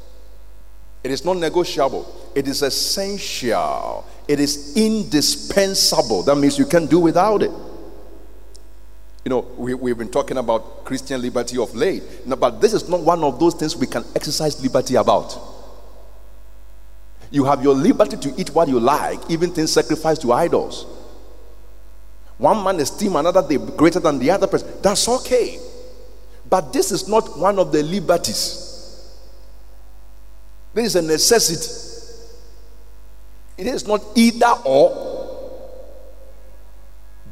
[1.03, 6.23] It is not negotiable, it is essential, it is indispensable.
[6.23, 7.51] That means you can't do without it.
[9.25, 13.01] You know, we, we've been talking about Christian liberty of late, but this is not
[13.01, 15.48] one of those things we can exercise liberty about.
[17.31, 20.85] You have your liberty to eat what you like, even things sacrificed to idols.
[22.37, 24.69] One man esteem another day greater than the other person.
[24.81, 25.59] That's okay.
[26.49, 28.65] But this is not one of the liberties.
[30.73, 31.87] This is a necessity.
[33.57, 35.19] It is not either or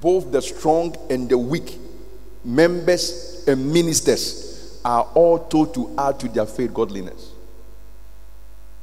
[0.01, 1.77] both the strong and the weak,
[2.43, 7.31] members and ministers, are all told to add to their faith godliness.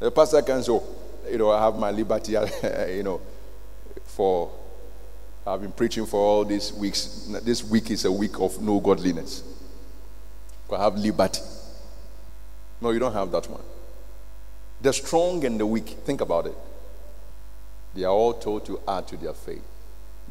[0.01, 0.83] The pastor can say, oh,
[1.31, 2.47] you know, I have my liberty, uh,
[2.87, 3.21] you know,
[4.05, 4.51] for
[5.47, 7.29] I've been preaching for all these weeks.
[7.43, 9.43] This week is a week of no godliness.
[10.73, 11.41] I have liberty.
[12.81, 13.63] No, you don't have that one.
[14.81, 16.57] The strong and the weak, think about it.
[17.95, 19.63] They are all told to add to their faith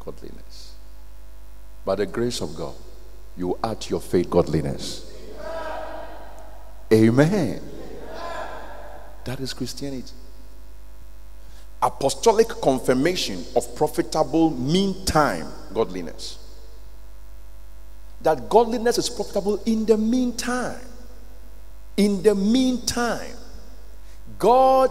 [0.04, 0.74] godliness.
[1.84, 2.74] By the grace of God,
[3.36, 5.10] you add to your faith godliness.
[6.92, 7.60] Amen.
[9.24, 10.12] That is Christianity.
[11.82, 16.38] Apostolic confirmation of profitable meantime godliness.
[18.22, 20.80] That godliness is profitable in the meantime.
[21.96, 23.36] In the meantime,
[24.38, 24.90] God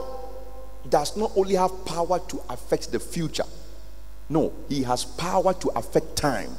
[0.88, 3.46] does not only have power to affect the future,
[4.30, 6.52] no, He has power to affect time.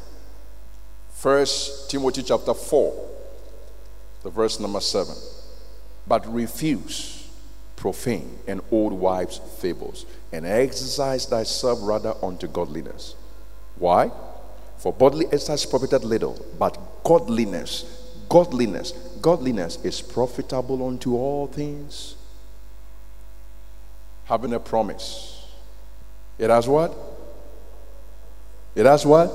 [1.12, 3.10] First Timothy chapter 4,
[4.22, 5.14] the verse number 7.
[6.06, 7.23] But refuse
[7.76, 13.14] profane and old wives' fables, and exercise thyself rather unto godliness.
[13.76, 14.10] Why?
[14.78, 17.84] For bodily exercise profited little, but godliness,
[18.28, 22.16] godliness, godliness is profitable unto all things.
[24.24, 25.46] Having a promise.
[26.38, 26.94] It has what?
[28.74, 29.30] It has what?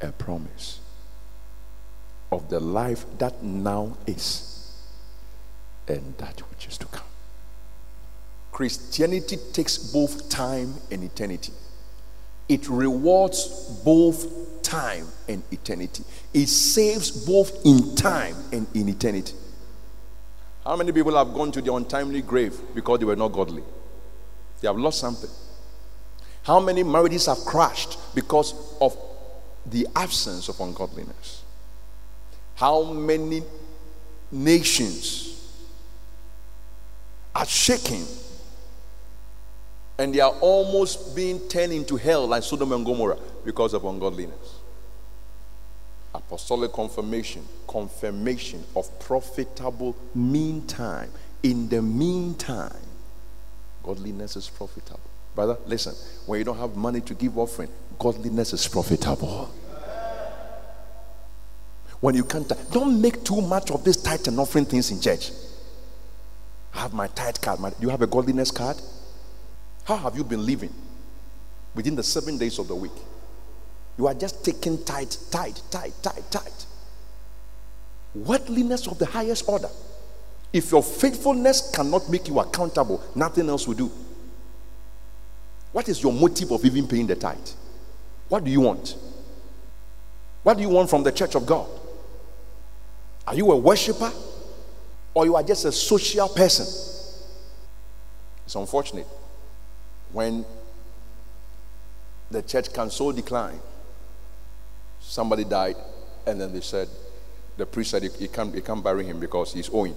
[0.00, 0.80] A promise
[2.30, 4.47] of the life that now is
[5.88, 7.06] and that which is to come.
[8.52, 11.52] Christianity takes both time and eternity.
[12.48, 13.46] It rewards
[13.84, 16.02] both time and eternity.
[16.32, 19.34] It saves both in time and in eternity.
[20.64, 23.62] How many people have gone to the untimely grave because they were not godly?
[24.60, 25.30] They have lost something.
[26.42, 28.96] How many marriages have crashed because of
[29.66, 31.42] the absence of ungodliness?
[32.54, 33.42] How many
[34.32, 35.27] nations
[37.38, 38.04] are shaking
[39.96, 44.56] and they are almost being turned into hell like Sodom and Gomorrah because of ungodliness?
[46.14, 51.10] Apostolic confirmation, confirmation of profitable meantime.
[51.44, 52.72] In the meantime,
[53.84, 55.00] godliness is profitable.
[55.36, 55.94] Brother, listen,
[56.26, 57.68] when you don't have money to give offering,
[57.98, 59.48] godliness is profitable.
[62.00, 65.30] When you can't, don't make too much of this tithe and offering things in church.
[66.74, 67.60] I have my tithe card.
[67.60, 68.76] My, do you have a godliness card?
[69.84, 70.72] How have you been living
[71.74, 72.92] within the seven days of the week?
[73.96, 76.62] You are just taking tithe, tithe, tithe, tithe, tithe.
[78.14, 79.68] Worldliness of the highest order.
[80.52, 83.90] If your faithfulness cannot make you accountable, nothing else will do.
[85.72, 87.36] What is your motive of even paying the tithe?
[88.28, 88.96] What do you want?
[90.42, 91.68] What do you want from the church of God?
[93.26, 94.10] Are you a worshiper
[95.18, 96.64] or you are just a social person?
[98.46, 99.08] It's unfortunate
[100.12, 100.44] when
[102.30, 103.58] the church can so decline.
[105.00, 105.74] Somebody died,
[106.24, 106.88] and then they said,
[107.56, 109.96] the priest said he can't, he can't bury him because he's owing.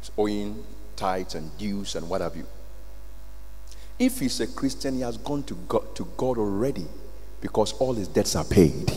[0.00, 2.46] He's owing tithes and dues and what have you.
[3.98, 6.86] If he's a Christian, he has gone to God, to God already
[7.40, 8.88] because all his debts are paid.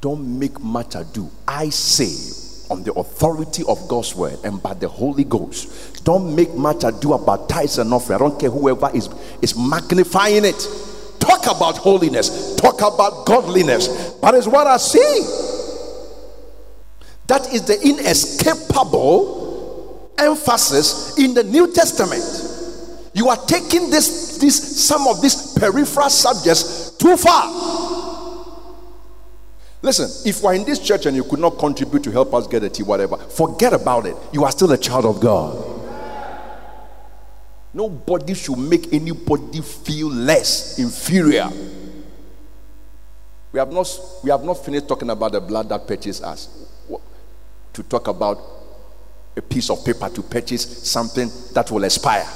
[0.00, 1.28] Don't make much ado.
[1.48, 6.54] I say, on the authority of God's word and by the Holy Ghost, don't make
[6.54, 8.16] much ado about tithes and offering.
[8.16, 9.08] I don't care whoever is,
[9.42, 10.68] is magnifying it.
[11.18, 14.12] Talk about holiness, talk about godliness.
[14.20, 15.22] But is what I see.
[17.26, 19.38] That is the inescapable
[20.18, 22.24] emphasis in the New Testament.
[23.14, 27.67] You are taking this, this some of these peripheral subjects too far.
[29.80, 32.64] Listen, if we're in this church and you could not contribute to help us get
[32.64, 34.16] a tea, whatever, forget about it.
[34.32, 35.76] You are still a child of God.
[37.72, 41.48] Nobody should make anybody feel less, inferior.
[43.52, 46.48] We have not, we have not finished talking about the blood that purchased us.
[47.74, 48.40] To talk about
[49.36, 52.26] a piece of paper to purchase something that will expire.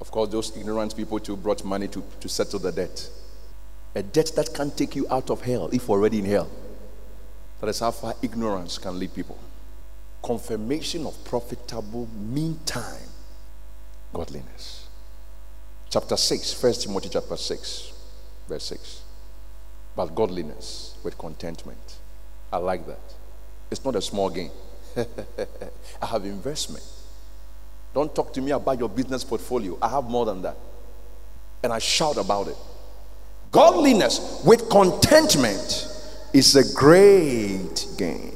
[0.00, 3.08] Of course, those ignorant people too brought money to, to settle the debt.
[3.94, 6.48] A debt that can take you out of hell if already in hell.
[7.60, 9.38] That is how far ignorance can lead people.
[10.22, 13.08] Confirmation of profitable meantime
[14.12, 14.88] godliness.
[15.90, 17.92] Chapter 6, 1 Timothy chapter 6,
[18.48, 19.02] verse 6.
[19.96, 21.98] But godliness with contentment.
[22.52, 23.00] I like that.
[23.70, 24.50] It's not a small gain.
[26.02, 26.84] I have investment.
[27.94, 29.78] Don't talk to me about your business portfolio.
[29.80, 30.56] I have more than that.
[31.62, 32.56] And I shout about it.
[33.50, 35.86] Godliness with contentment
[36.32, 38.34] is a great gain.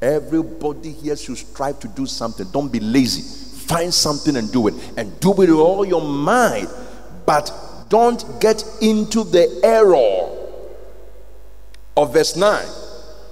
[0.00, 2.46] Everybody here should strive to do something.
[2.50, 3.22] Don't be lazy.
[3.66, 4.74] Find something and do it.
[4.96, 6.68] And do it with all your mind
[7.26, 7.52] But
[7.88, 10.30] don't get into the error
[11.96, 12.66] of verse 9.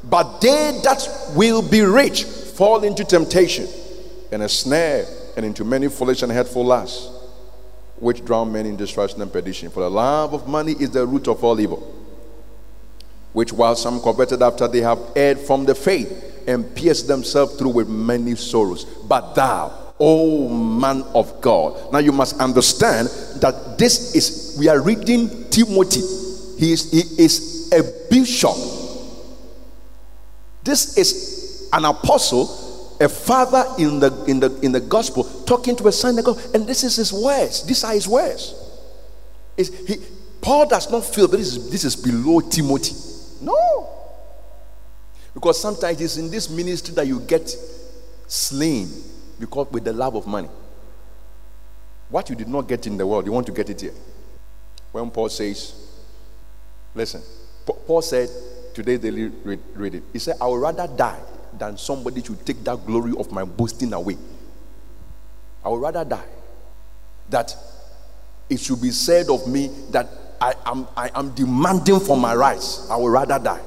[0.05, 3.69] But they that will be rich fall into temptation
[4.31, 5.07] and a snare
[5.37, 7.09] and into many foolish and hurtful lusts,
[8.03, 9.71] which drown men in destruction and perdition.
[9.71, 11.79] For the love of money is the root of all evil,
[13.33, 17.71] which while some coveted after they have erred from the faith and pierced themselves through
[17.71, 18.85] with many sorrows.
[18.85, 21.93] But thou, O man of God.
[21.93, 26.01] Now you must understand that this is, we are reading Timothy.
[26.59, 28.57] He is, he is a bishop.
[30.65, 32.47] This is an apostle,
[33.03, 36.39] a father in the in the in the gospel, talking to a son of God,
[36.55, 37.65] and this is his words.
[37.67, 38.55] These are his words.
[39.57, 39.97] Is he
[40.41, 42.95] Paul does not feel that this is, this is below Timothy.
[43.41, 43.89] No.
[45.35, 47.49] Because sometimes it's in this ministry that you get
[48.27, 48.89] slain
[49.39, 50.49] because with the love of money.
[52.11, 53.95] What you did not get in the world, you want to get it here.
[54.91, 55.75] When Paul says,
[56.95, 57.23] listen,
[57.65, 58.29] Paul said,
[58.75, 60.03] today they read, read it.
[60.13, 61.21] He said, I would rather die
[61.59, 64.17] than somebody should take that glory of my boasting away.
[65.65, 66.25] I would rather die.
[67.31, 67.55] That
[68.49, 70.09] it should be said of me that
[70.41, 72.89] I am, I am demanding for my rights.
[72.91, 73.61] I would rather die.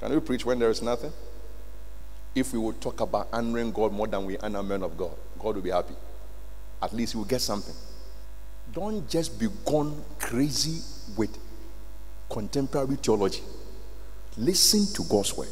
[0.00, 1.12] Can we preach when there is nothing?
[2.34, 5.56] If we would talk about honoring God more than we honor men of God, God
[5.56, 5.94] will be happy.
[6.80, 7.74] At least you will get something.
[8.72, 10.82] Don't just be gone crazy
[11.16, 11.36] with
[12.30, 13.42] contemporary theology.
[14.38, 15.48] Listen to God's word.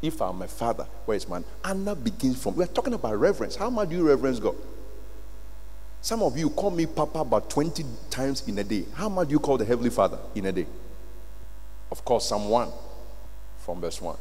[0.00, 1.44] If I'm a father, where is man?
[1.64, 2.54] Anna begins from.
[2.54, 3.56] We're talking about reverence.
[3.56, 4.54] How much do you reverence God?
[6.00, 8.84] Some of you call me Papa about 20 times in a day.
[8.94, 10.66] How much do you call the Heavenly Father in a day?
[11.90, 12.68] Of course, 1
[13.58, 14.16] from verse 1.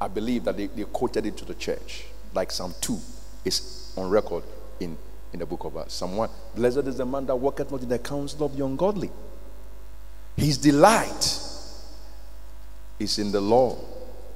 [0.00, 2.98] I believe that they, they quoted it to the church, like Psalm 2
[3.44, 4.42] is on record
[4.80, 4.98] in,
[5.32, 5.94] in the book of Acts.
[5.94, 9.10] Psalm 1 Blessed is the man that walketh not in the counsel of the ungodly.
[10.36, 11.38] His delight
[12.98, 13.78] is in the law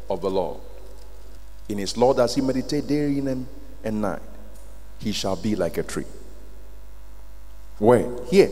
[0.08, 0.60] of the Lord.
[1.68, 3.46] In his law does he meditate day in
[3.84, 4.22] and night.
[4.98, 6.06] He shall be like a tree.
[7.78, 8.08] Where?
[8.26, 8.50] Here.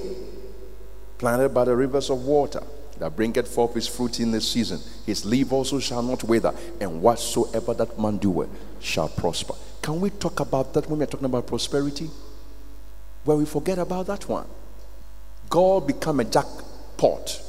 [1.18, 2.62] Planted by the rivers of water
[2.98, 4.80] that bringeth forth his fruit in the season.
[5.06, 8.50] His leaf also shall not wither, and whatsoever that man doeth
[8.80, 9.54] shall prosper.
[9.82, 12.10] Can we talk about that when we're talking about prosperity?
[13.24, 14.46] Well, we forget about that one.
[15.48, 17.40] God become a jackpot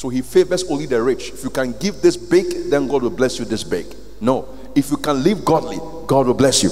[0.00, 1.28] so he favors only the rich.
[1.28, 3.84] If you can give this big, then God will bless you this big.
[4.18, 4.48] No.
[4.74, 5.76] If you can live godly,
[6.06, 6.70] God will bless you.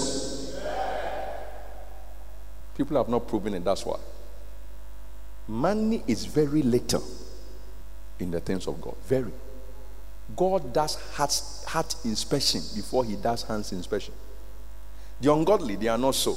[2.75, 3.99] People have not proven it, that's why.
[5.47, 7.05] Money is very little
[8.19, 8.97] in the things of God.
[9.05, 9.33] Very.
[10.35, 14.15] God does heart, heart inspection before he does hands inspection.
[15.21, 16.35] The ungodly, they are not so.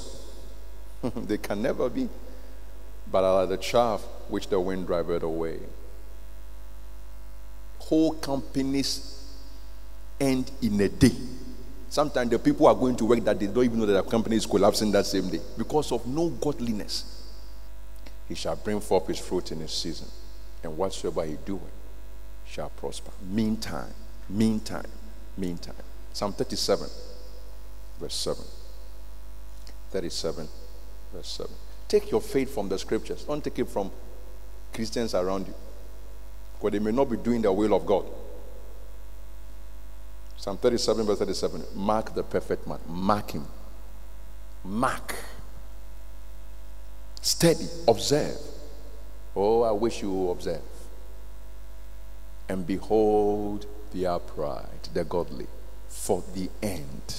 [1.15, 2.09] they can never be.
[3.09, 5.59] But are like the chaff which the wind driveth away
[7.81, 9.25] whole companies
[10.19, 11.11] end in a day.
[11.89, 14.37] Sometimes the people are going to work that they don't even know that the company
[14.37, 17.27] is collapsing that same day because of no godliness.
[18.29, 20.07] He shall bring forth his fruit in his season,
[20.63, 21.61] and whatsoever he doeth
[22.47, 23.11] shall prosper.
[23.29, 23.93] Meantime,
[24.29, 24.85] meantime,
[25.37, 25.75] meantime.
[26.13, 26.87] Psalm 37,
[27.99, 28.43] verse 7.
[29.89, 30.47] 37,
[31.13, 31.51] verse 7.
[31.89, 33.91] Take your faith from the scriptures, don't take it from
[34.71, 35.53] Christians around you
[36.61, 38.05] because they may not be doing the will of God.
[40.37, 41.63] Psalm 37, verse 37.
[41.75, 42.77] Mark the perfect man.
[42.87, 43.47] Mark him.
[44.63, 45.15] Mark.
[47.19, 47.65] Steady.
[47.87, 48.37] Observe.
[49.35, 50.61] Oh, I wish you would observe.
[52.47, 55.47] And behold the upright, the godly,
[55.87, 57.15] for the end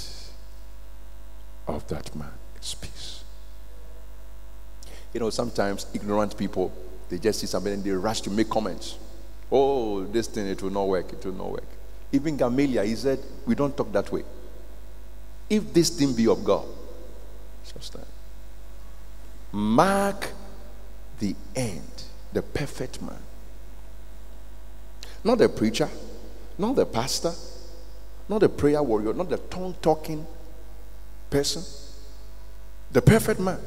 [1.67, 3.25] of that man is peace.
[5.13, 6.73] You know, sometimes ignorant people,
[7.09, 8.99] they just see something and they rush to make comments.
[9.55, 11.13] Oh, this thing, it will not work.
[11.13, 11.67] It will not work.
[12.11, 14.25] Even Gamaliel, he said, We don't talk that way.
[15.51, 16.65] If this thing be of God,
[17.71, 18.07] shall stand.
[19.53, 20.31] Mark
[21.19, 23.19] the end, the perfect man.
[25.23, 25.89] Not the preacher,
[26.57, 27.33] not the pastor,
[28.31, 30.27] not the prayer warrior, not the tongue talking
[31.29, 31.63] person.
[32.91, 33.61] The perfect man.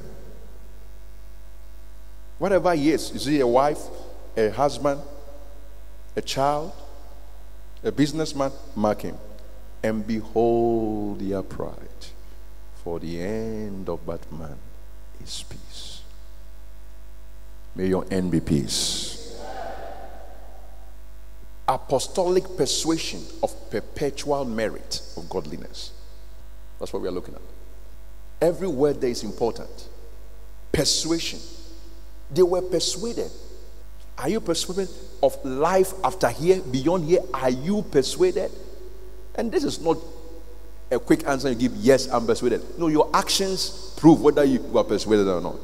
[2.39, 3.79] Whatever he is, is he a wife,
[4.35, 4.99] a husband,
[6.15, 6.71] a child,
[7.83, 9.17] a businessman, mark him.
[9.83, 12.11] And behold the upright,
[12.83, 14.57] for the end of that man
[15.23, 16.01] is peace.
[17.75, 19.39] May your end be peace.
[21.67, 25.91] Apostolic persuasion of perpetual merit of godliness.
[26.79, 27.41] That's what we are looking at.
[28.41, 29.89] Every word there is important.
[30.75, 31.39] persuasion.
[32.31, 33.31] They were persuaded.
[34.17, 34.89] Are you persuaded
[35.21, 37.21] of life after here, beyond here?
[37.33, 38.51] Are you persuaded?
[39.35, 39.97] And this is not
[40.91, 42.61] a quick answer you give, yes, I'm persuaded.
[42.79, 45.55] No, your actions prove whether you are persuaded or not.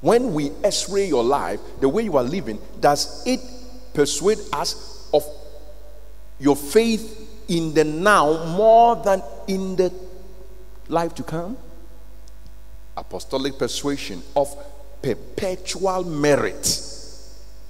[0.00, 3.40] When we x ray your life, the way you are living, does it
[3.94, 5.24] persuade us of
[6.38, 9.92] your faith in the now more than in the
[10.88, 11.56] life to come?
[12.96, 14.54] Apostolic persuasion of
[15.02, 16.66] perpetual merit,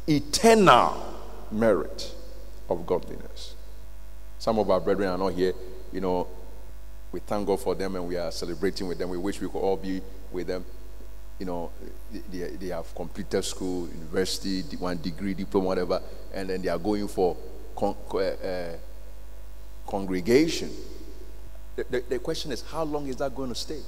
[0.08, 0.94] eternal
[1.50, 2.14] merit
[2.68, 3.54] of godliness.
[4.38, 5.54] Some of our brethren are not here,
[5.92, 6.26] you know,
[7.12, 9.08] we thank God for them and we are celebrating with them.
[9.08, 10.02] We wish we could all be
[10.32, 10.64] with them.
[11.38, 11.70] You know,
[12.30, 16.02] they, they have completed school, university, one degree, diploma, whatever,
[16.32, 17.36] and then they are going for
[17.76, 18.76] con- uh,
[19.86, 20.70] congregation.
[21.76, 23.80] The, the, the question is, how long is that going to stay?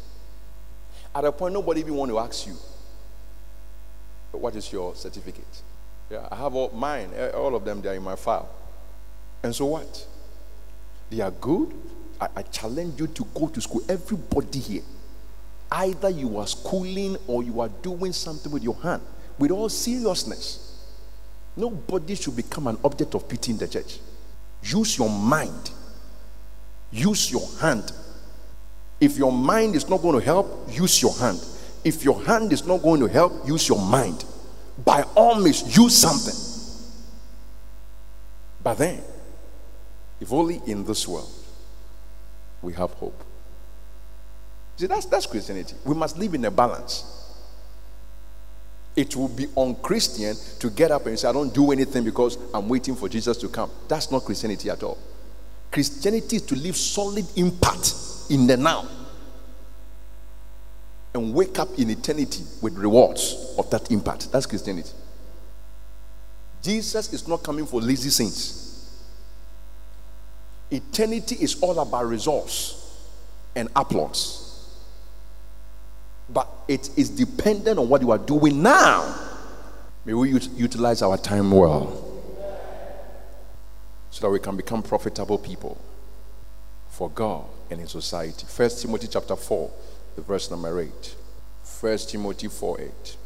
[1.14, 2.56] At a point, nobody even want to ask you,
[4.32, 5.62] what is your certificate?
[6.11, 8.48] Yeah, I have all mine, eh, all of them, they are in my file.
[9.42, 10.07] And so what?
[11.11, 11.72] They are good,
[12.20, 13.82] I, I challenge you to go to school.
[13.88, 14.82] Everybody here,
[15.70, 19.02] either you are schooling or you are doing something with your hand,
[19.38, 20.62] with all seriousness.
[21.57, 23.98] Nobody should become an object of pity in the church.
[24.62, 25.70] Use your mind,
[26.92, 27.92] use your hand.
[29.00, 31.44] If your mind is not going to help, use your hand.
[31.84, 34.24] If your hand is not going to help, use your mind.
[34.84, 36.34] By all means, use something.
[38.62, 39.02] But then,
[40.20, 41.30] if only in this world,
[42.62, 43.22] we have hope.
[44.76, 45.76] See, that's, that's Christianity.
[45.84, 47.12] We must live in a balance.
[48.94, 52.68] It will be unchristian to get up and say, I don't do anything because I'm
[52.68, 53.70] waiting for Jesus to come.
[53.88, 54.98] That's not Christianity at all.
[55.70, 57.94] Christianity is to live solid impact
[58.30, 58.88] in the now
[61.16, 64.30] and wake up in eternity with rewards of that impact.
[64.30, 64.90] That's Christianity.
[66.62, 68.92] Jesus is not coming for lazy saints.
[70.70, 72.82] Eternity is all about resource
[73.54, 74.42] and applause.
[76.28, 79.14] But it is dependent on what you are doing now.
[80.04, 82.02] May we utilize our time well
[84.10, 85.80] so that we can become profitable people
[86.90, 88.46] for God and in society.
[88.48, 91.14] First Timothy chapter 4, the verse number 8.
[91.62, 93.16] First Timothy 4 8.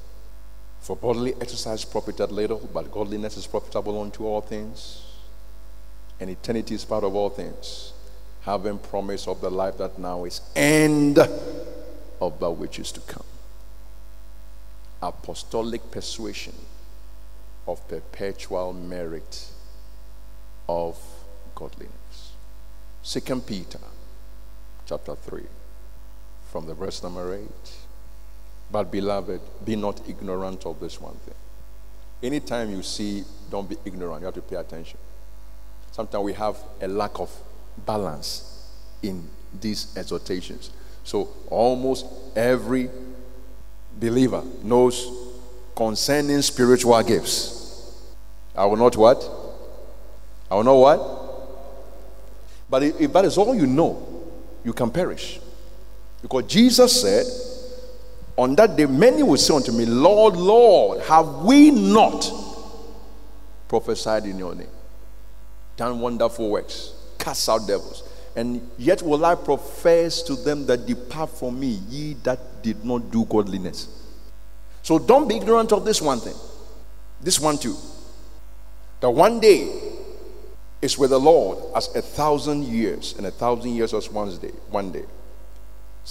[0.81, 5.03] For bodily exercise profited little, but godliness is profitable unto all things
[6.21, 7.93] and eternity is part of all things,
[8.43, 11.19] having promise of the life that now is and
[12.21, 13.25] of that which is to come.
[15.03, 16.55] Apostolic persuasion
[17.67, 19.47] of perpetual merit
[20.69, 20.99] of
[21.55, 22.33] godliness.
[23.03, 23.81] Second Peter
[24.87, 25.43] chapter 3
[26.51, 27.49] from the verse number 8.
[28.73, 31.35] But beloved, be not ignorant of this one thing.
[32.23, 34.99] Anytime you see, don't be ignorant, you have to pay attention.
[35.93, 37.31] Sometimes we have a lack of
[37.87, 38.69] balance
[39.03, 39.29] in
[39.61, 40.71] these exhortations.
[41.05, 42.91] So almost every
[43.99, 45.11] believer knows
[45.75, 48.01] concerning spiritual gifts.
[48.55, 49.29] I will not what?
[50.51, 51.21] I will not what?
[52.69, 54.07] But if that is all you know,
[54.65, 55.41] you can perish.
[56.23, 57.27] Because Jesus said,
[58.37, 62.31] On that day, many will say unto me, Lord, Lord, have we not
[63.69, 64.69] prophesied in your name?
[65.81, 68.03] done wonderful works, cast out devils.
[68.37, 73.11] And yet will I profess to them that depart from me, ye that did not
[73.11, 73.89] do godliness.
[74.83, 76.37] So don't be ignorant of this one thing.
[77.23, 77.77] This one too.
[79.01, 79.73] That one day
[80.83, 84.53] is with the Lord as a thousand years, and a thousand years as one day.
[84.69, 85.05] One day.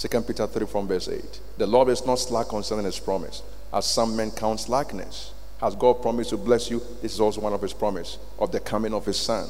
[0.00, 1.40] Second Peter 3 from verse 8.
[1.58, 6.00] The Lord is not slack concerning his promise, as some men count slackness has God
[6.00, 6.80] promised to bless you?
[7.02, 9.46] This is also one of his promise of the coming of his son.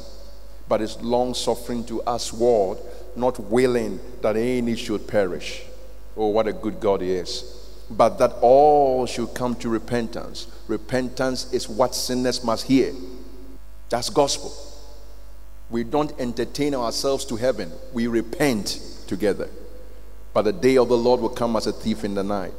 [0.68, 2.78] But his long suffering to us word,
[3.14, 5.62] not willing that any should perish.
[6.16, 7.44] Oh, what a good God he is.
[7.88, 10.48] But that all should come to repentance.
[10.66, 12.92] Repentance is what sinners must hear.
[13.88, 14.52] That's gospel.
[15.70, 19.48] We don't entertain ourselves to heaven, we repent together.
[20.32, 22.54] But the day of the Lord will come as a thief in the night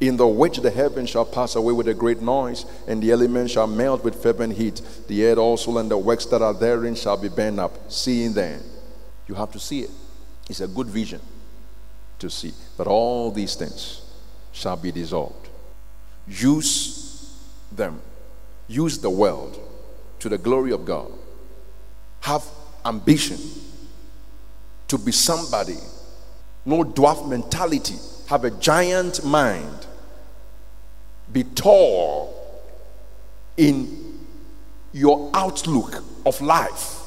[0.00, 3.52] in the which the heavens shall pass away with a great noise, and the elements
[3.52, 4.82] shall melt with fervent heat.
[5.08, 7.90] The earth also and the works that are therein shall be burned up.
[7.90, 8.62] Seeing then,
[9.26, 9.90] you have to see it.
[10.50, 11.20] It's a good vision
[12.18, 14.02] to see that all these things
[14.52, 15.48] shall be dissolved.
[16.28, 17.34] Use
[17.72, 18.00] them,
[18.68, 19.58] use the world
[20.18, 21.10] to the glory of God.
[22.20, 22.44] Have
[22.84, 23.38] ambition
[24.88, 25.78] to be somebody,
[26.66, 27.94] no dwarf mentality
[28.28, 29.86] have a giant mind
[31.32, 32.34] be tall
[33.56, 34.20] in
[34.92, 37.02] your outlook of life.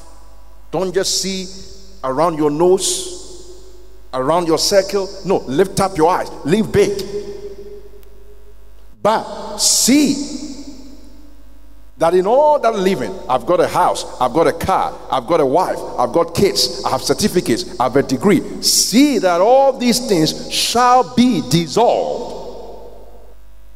[0.70, 1.46] Don't just see
[2.04, 3.66] around your nose,
[4.14, 5.08] around your circle.
[5.24, 7.02] No, lift up your eyes, live big.
[9.02, 10.29] But see
[12.00, 15.38] that in all that living, I've got a house, I've got a car, I've got
[15.38, 18.40] a wife, I've got kids, I have certificates, I have a degree.
[18.62, 22.38] See that all these things shall be dissolved.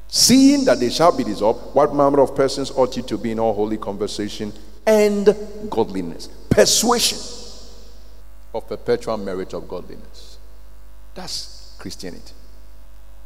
[0.09, 3.39] Seeing that they shall be dissolved, what manner of persons ought you to be in
[3.39, 4.55] all holy conversation
[4.87, 5.37] and
[5.69, 6.29] godliness?
[6.49, 7.19] Persuasion
[8.55, 10.39] of perpetual merit of godliness.
[11.15, 12.33] That's Christianity.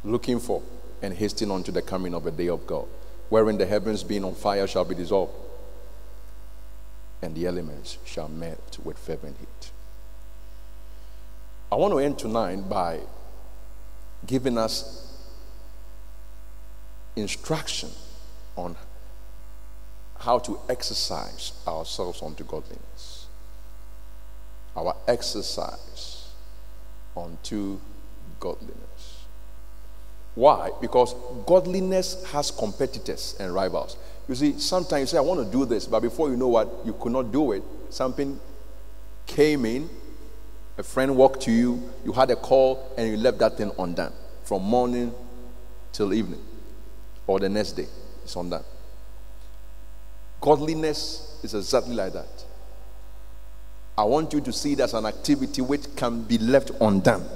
[0.03, 0.61] Looking for
[1.01, 2.85] and hastening unto the coming of the day of God,
[3.29, 5.33] wherein the heavens being on fire shall be dissolved,
[7.21, 9.71] and the elements shall melt with fervent heat.
[11.71, 12.99] I want to end tonight by
[14.25, 15.05] giving us
[17.15, 17.89] instruction
[18.55, 18.75] on
[20.19, 23.27] how to exercise ourselves unto godliness.
[24.75, 26.29] Our exercise
[27.15, 27.79] unto
[28.39, 28.88] godliness.
[30.39, 30.71] Why?
[30.79, 31.15] Because
[31.45, 33.97] godliness has competitors and rivals.
[34.29, 36.69] You see, sometimes you say, I want to do this, but before you know what,
[36.85, 37.61] you could not do it.
[37.89, 38.39] Something
[39.25, 39.89] came in,
[40.77, 44.13] a friend walked to you, you had a call, and you left that thing undone
[44.45, 45.13] from morning
[45.91, 46.41] till evening
[47.27, 47.87] or the next day.
[48.23, 48.63] It's undone.
[50.39, 52.45] Godliness is exactly like that.
[53.97, 57.27] I want you to see it as an activity which can be left undone.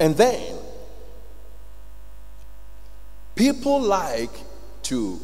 [0.00, 0.53] And then,
[3.34, 4.30] people like
[4.84, 5.20] to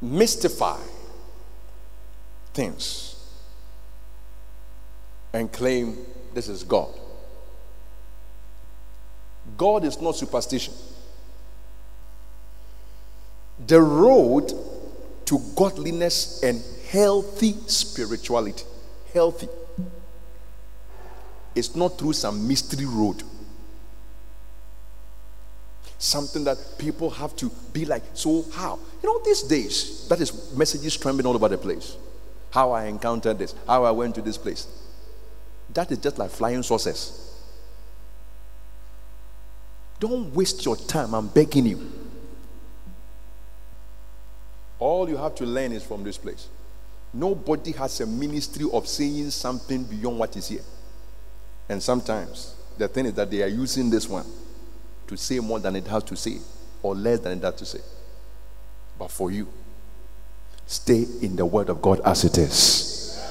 [0.00, 0.80] mystify
[2.54, 3.16] things
[5.32, 5.96] and claim
[6.34, 6.88] this is God.
[9.56, 10.74] God is not superstition.
[13.66, 14.52] The road
[15.24, 18.64] to godliness and healthy spirituality,
[19.12, 19.48] healthy
[21.54, 23.22] is not through some mystery road.
[25.98, 28.78] Something that people have to be like, so how?
[29.02, 31.96] You know, these days, that is messages trembling all over the place.
[32.52, 34.68] How I encountered this, how I went to this place.
[35.74, 37.24] That is just like flying saucers.
[39.98, 41.92] Don't waste your time, I'm begging you.
[44.78, 46.48] All you have to learn is from this place.
[47.12, 50.62] Nobody has a ministry of saying something beyond what is here.
[51.68, 54.26] And sometimes the thing is that they are using this one
[55.08, 56.38] to say more than it has to say
[56.82, 57.80] or less than it has to say.
[58.98, 59.48] But for you,
[60.66, 63.22] stay in the word of God as it is.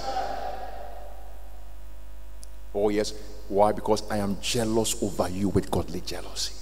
[2.74, 3.14] Oh, yes.
[3.48, 3.72] Why?
[3.72, 6.54] Because I am jealous over you with godly jealousy.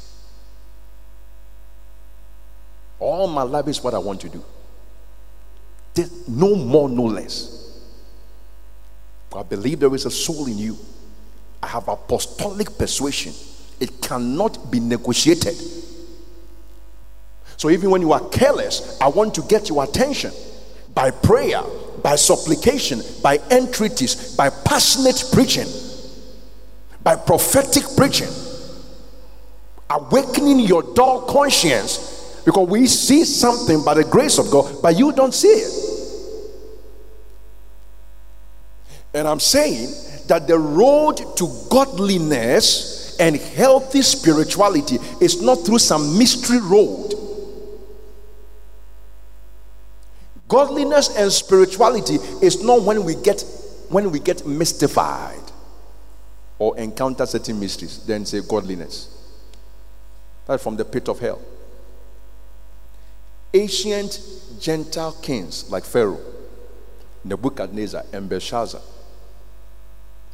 [2.99, 4.43] All my life is what I want to do.
[5.93, 7.79] There's no more, no less.
[9.35, 10.77] I believe there is a soul in you
[11.65, 13.33] I have apostolic persuasion.
[13.79, 15.55] It cannot be negotiated.
[17.57, 20.31] So even when you are careless, I want to get your attention
[20.93, 21.61] by prayer,
[22.03, 25.67] by supplication, by entreaties, by passionate preaching,
[27.03, 28.29] by prophetic preaching,
[29.89, 35.11] awakening your dull conscience because we see something by the grace of God, but you
[35.11, 35.85] don't see it.
[39.15, 39.89] And I'm saying
[40.27, 47.13] that the road to godliness and healthy spirituality is not through some mystery road.
[50.47, 53.43] Godliness and spirituality is not when we get
[53.89, 55.39] when we get mystified
[56.57, 59.09] or encounter certain mysteries, then say godliness.
[60.47, 61.41] That's from the pit of hell.
[63.53, 64.19] Ancient
[64.59, 66.19] Gentile kings like Pharaoh,
[67.23, 68.81] Nebuchadnezzar, and Belshazzar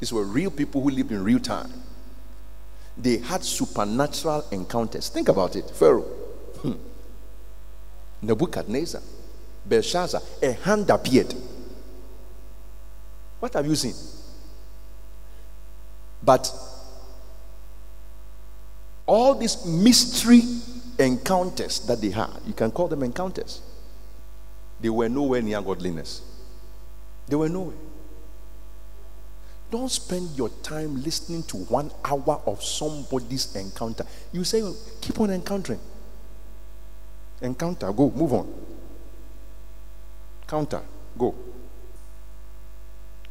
[0.01, 1.71] these were real people who lived in real time.
[2.97, 5.09] They had supernatural encounters.
[5.09, 5.69] Think about it.
[5.69, 6.01] Pharaoh,
[6.61, 6.73] hmm.
[8.21, 9.01] Nebuchadnezzar,
[9.65, 11.33] Belshazzar, a hand appeared.
[13.39, 13.95] What have you seen?
[16.23, 16.51] But
[19.07, 20.41] all these mystery
[20.99, 23.61] encounters that they had, you can call them encounters,
[24.79, 26.21] they were nowhere near godliness.
[27.27, 27.75] They were nowhere.
[29.71, 34.05] Don't spend your time listening to one hour of somebody's encounter.
[34.33, 34.61] You say,
[34.99, 35.79] keep on encountering.
[37.41, 38.53] Encounter, go, move on.
[40.45, 40.81] Counter,
[41.17, 41.33] go.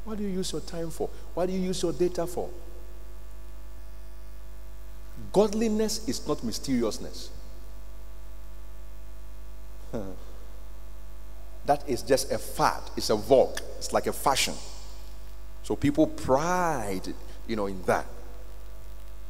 [0.05, 1.11] What do you use your time for?
[1.35, 2.49] What do you use your data for?
[5.35, 7.29] Godliness is not mysteriousness.
[11.67, 14.55] that is just a fad, it's a vogue, it's like a fashion.
[15.63, 17.15] So people pride,
[17.47, 18.07] you know, in that.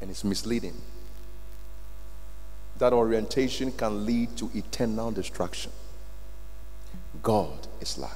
[0.01, 0.81] And it's misleading.
[2.78, 5.72] That orientation can lead to eternal destruction.
[7.22, 8.11] God is light.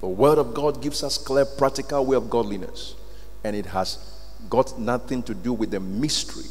[0.00, 2.94] The Word of God gives us clear, practical way of godliness,
[3.44, 3.98] and it has
[4.50, 6.50] got nothing to do with the mystery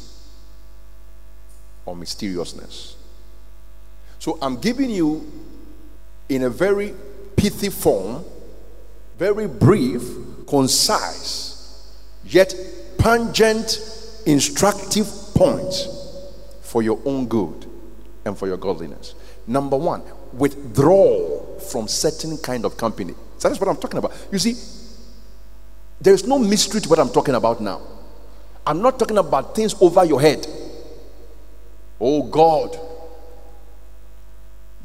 [1.84, 2.96] or mysteriousness.
[4.18, 5.30] So I'm giving you
[6.28, 6.94] in a very
[7.36, 8.24] pithy form,
[9.18, 10.02] very brief,
[10.46, 11.92] concise,
[12.24, 12.54] yet
[12.98, 13.80] pungent,
[14.26, 15.88] instructive points
[16.62, 17.66] for your own good
[18.24, 19.14] and for your godliness.
[19.46, 20.02] Number one,
[20.32, 23.14] withdraw from certain kind of company.
[23.38, 24.12] So that's what I'm talking about.
[24.30, 24.54] You see,
[26.00, 27.80] there is no mystery to what I'm talking about now.
[28.66, 30.46] I'm not talking about things over your head.
[32.00, 32.78] Oh God,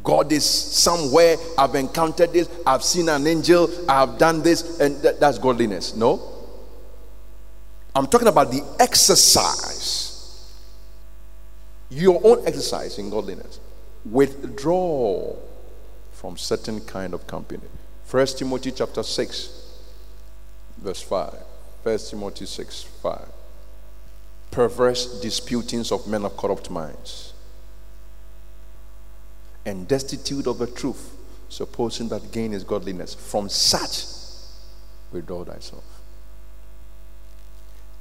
[0.04, 1.38] God is somewhere.
[1.58, 2.50] I've encountered this.
[2.66, 3.70] I've seen an angel.
[3.88, 5.96] I've done this, and that, that's godliness.
[5.96, 6.22] No.
[7.94, 10.50] I'm talking about the exercise,
[11.90, 13.60] your own exercise in godliness.
[14.06, 15.36] Withdraw
[16.14, 17.68] from certain kind of company.
[18.06, 19.78] First Timothy chapter 6,
[20.78, 21.36] verse 5.
[21.84, 23.28] First Timothy 6, 5.
[24.52, 27.31] Perverse disputings of men of corrupt minds
[29.66, 31.16] and destitute of the truth,
[31.50, 33.14] supposing that gain is godliness.
[33.14, 34.06] From such,
[35.12, 35.84] withdraw thyself.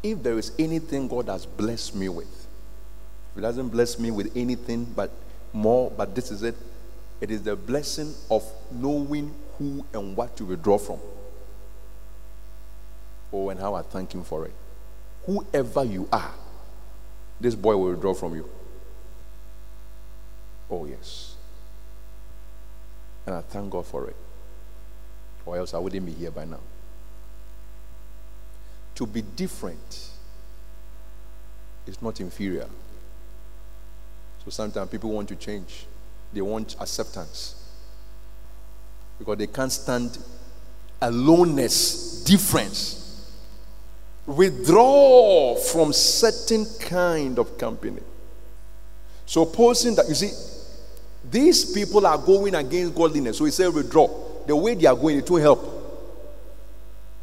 [0.02, 2.46] If there is anything God has blessed me with,
[3.34, 5.10] He doesn't bless me with anything but
[5.52, 6.56] more, but this is it,
[7.20, 8.42] it is the blessing of
[8.72, 10.98] knowing who and what to withdraw from.
[13.32, 14.54] Oh, and how I thank Him for it.
[15.26, 16.32] Whoever you are,
[17.38, 18.48] this boy will withdraw from you.
[20.70, 21.29] Oh, yes.
[23.30, 24.16] And I thank God for it.
[25.46, 26.58] Or else I wouldn't be here by now.
[28.96, 30.10] To be different
[31.86, 32.66] is not inferior.
[34.44, 35.86] So sometimes people want to change,
[36.32, 37.54] they want acceptance.
[39.16, 40.18] Because they can't stand
[41.00, 43.30] aloneness, difference.
[44.26, 48.02] Withdraw from certain kind of company.
[49.24, 50.32] Supposing that, you see,
[51.30, 53.38] these people are going against godliness.
[53.38, 54.08] So he said, withdraw.
[54.46, 55.76] The way they are going, it will help.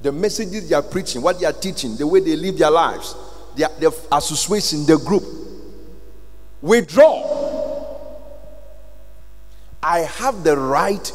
[0.02, 3.16] The messages they are preaching, what they are teaching, the way they live their lives,
[3.56, 5.24] their, their association, their group.
[6.62, 7.46] Withdraw.
[9.82, 11.12] I have the right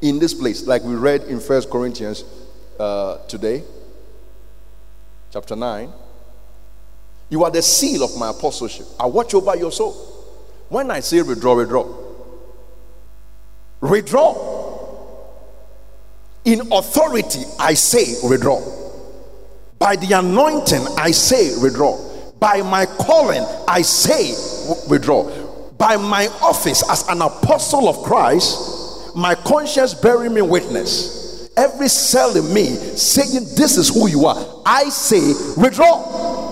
[0.00, 2.24] in this place, like we read in First Corinthians
[2.78, 3.62] uh, today,
[5.32, 5.90] chapter 9.
[7.30, 8.86] You are the seal of my apostleship.
[9.00, 10.13] I watch over your soul.
[10.68, 11.86] When I say withdraw, withdraw.
[13.80, 14.54] Withdraw.
[16.44, 18.60] In authority, I say withdraw.
[19.78, 21.98] By the anointing, I say withdraw.
[22.38, 24.34] By my calling, I say
[24.88, 25.24] withdraw.
[25.78, 31.48] By my office as an apostle of Christ, my conscience bearing me witness.
[31.56, 34.62] Every cell in me saying, This is who you are.
[34.66, 36.43] I say withdraw.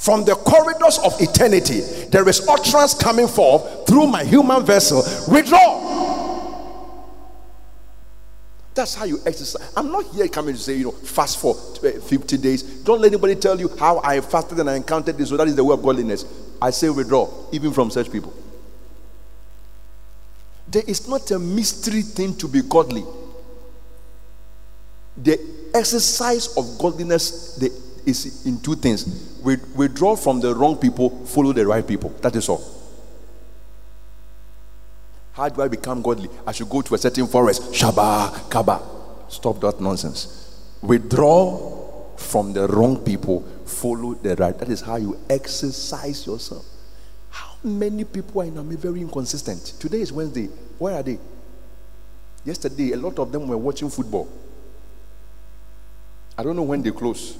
[0.00, 5.02] From the corridors of eternity, there is utterance coming forth through my human vessel.
[5.30, 5.90] Withdraw.
[8.74, 9.70] That's how you exercise.
[9.76, 12.62] I'm not here coming to say, you know, fast for uh, 50 days.
[12.82, 15.28] Don't let anybody tell you how I fasted and I encountered this.
[15.28, 16.24] So that is the way of godliness.
[16.62, 18.32] I say withdraw, even from such people.
[20.66, 23.04] There is not a mystery thing to be godly.
[25.18, 25.38] The
[25.74, 27.62] exercise of godliness,
[28.06, 29.29] is in two things.
[29.42, 32.10] Withdraw from the wrong people, follow the right people.
[32.20, 32.62] That is all.
[35.32, 36.28] How do I become godly?
[36.46, 37.72] I should go to a certain forest.
[37.72, 38.82] Shaba, Kaba.
[39.28, 40.60] Stop that nonsense.
[40.82, 44.58] Withdraw from the wrong people, follow the right.
[44.58, 46.66] That is how you exercise yourself.
[47.30, 49.74] How many people are in Ami very inconsistent?
[49.78, 50.46] Today is Wednesday.
[50.78, 51.18] Where are they?
[52.44, 54.28] Yesterday, a lot of them were watching football.
[56.36, 57.36] I don't know when they close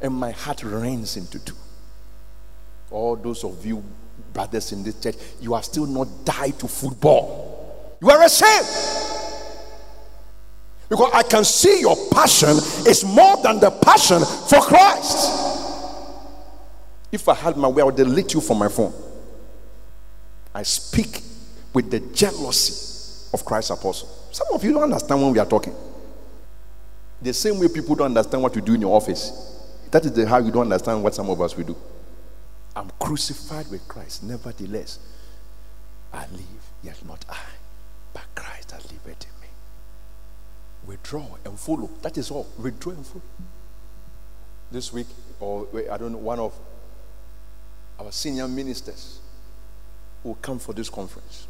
[0.00, 1.56] and my heart rends into two.
[2.90, 3.84] All those of you
[4.32, 7.96] brothers in this church, you are still not died to football.
[8.00, 8.66] You are a ashamed.
[10.88, 15.46] Because I can see your passion is more than the passion for Christ.
[17.12, 18.92] If I had my way, I would delete you from my phone.
[20.54, 21.22] I speak
[21.72, 24.08] with the jealousy of Christ's apostle.
[24.32, 25.74] Some of you don't understand when we are talking.
[27.22, 29.59] The same way people don't understand what you do in your office
[29.90, 31.76] That is the, how you don't understand what some of us will do.
[32.76, 34.22] I'm crucified with Christ.
[34.22, 34.98] Nevertheless,
[36.12, 37.38] I live, yet not I,
[38.12, 39.48] but Christ that liveth in me.
[40.86, 41.90] Withdraw and follow.
[42.02, 42.46] That is all.
[42.58, 43.22] Withdraw and follow.
[44.70, 45.08] This week,
[45.40, 46.54] or I don't know, one of
[47.98, 49.18] our senior ministers
[50.22, 51.48] will come for this conference.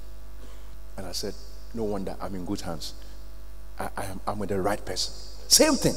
[0.96, 1.34] And I said,
[1.74, 2.94] No wonder I'm in good hands.
[3.78, 5.12] I, I am, I'm with the right person.
[5.48, 5.94] Same thing.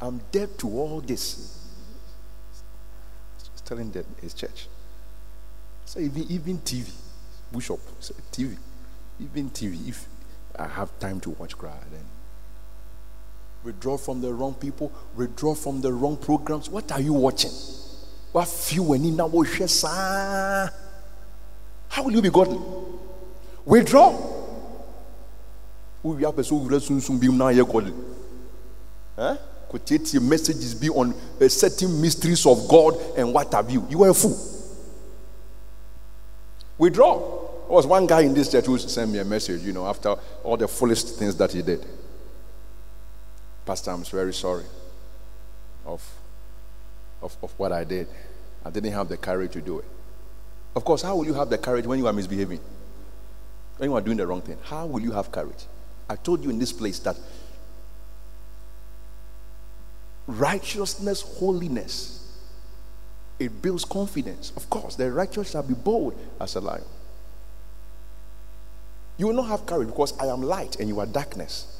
[0.00, 1.58] I'm dead to all this.
[3.52, 4.68] He's telling them his church.
[5.84, 6.90] So even, even TV,
[7.52, 7.80] Bishop,
[8.32, 8.56] TV,
[9.20, 10.06] even TV, if
[10.58, 12.04] I have time to watch cry, then
[13.62, 16.68] withdraw from the wrong people, withdraw from the wrong programs.
[16.68, 17.52] What are you watching?
[18.32, 19.18] What few and
[21.88, 22.60] How will you be godly?
[23.64, 24.14] Withdraw.
[26.02, 27.94] We have a so soon be now godly.
[29.16, 29.36] Huh?
[29.68, 33.86] Could messages be on a certain mysteries of God and what have you?
[33.90, 34.38] You are a fool.
[36.78, 37.18] Withdraw.
[37.66, 40.14] There was one guy in this church who sent me a message, you know, after
[40.44, 41.84] all the foolish things that he did.
[43.64, 44.64] Pastor, I'm very sorry
[45.84, 46.02] of,
[47.20, 48.06] of, of what I did.
[48.64, 49.84] I didn't have the courage to do it.
[50.76, 52.60] Of course, how will you have the courage when you are misbehaving?
[53.78, 54.58] When you are doing the wrong thing?
[54.62, 55.66] How will you have courage?
[56.08, 57.16] I told you in this place that
[60.26, 62.16] righteousness, holiness,
[63.38, 64.52] it builds confidence.
[64.56, 66.84] Of course, the righteous shall be bold as a lion.
[69.18, 71.72] You will not have courage because I am light and you are darkness.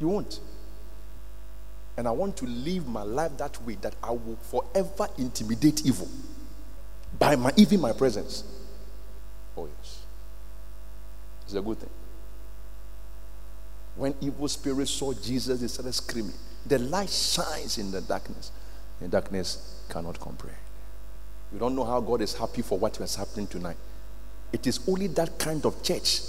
[0.00, 0.40] You won't.
[1.96, 6.08] And I want to live my life that way that I will forever intimidate evil
[7.18, 8.42] by my even my presence.
[9.56, 10.02] Oh yes.
[11.44, 11.90] It's a good thing.
[13.94, 16.34] When evil spirits saw Jesus, they started screaming.
[16.66, 18.50] The light shines in the darkness.
[19.00, 20.60] The darkness cannot comprehend.
[21.52, 23.76] You don't know how God is happy for what is happening tonight.
[24.52, 26.20] It is only that kind of church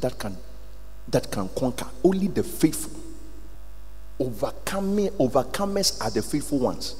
[0.00, 0.36] that can
[1.08, 1.86] that can conquer.
[2.02, 3.00] Only the faithful.
[4.18, 6.94] Overcoming overcomers are the faithful ones.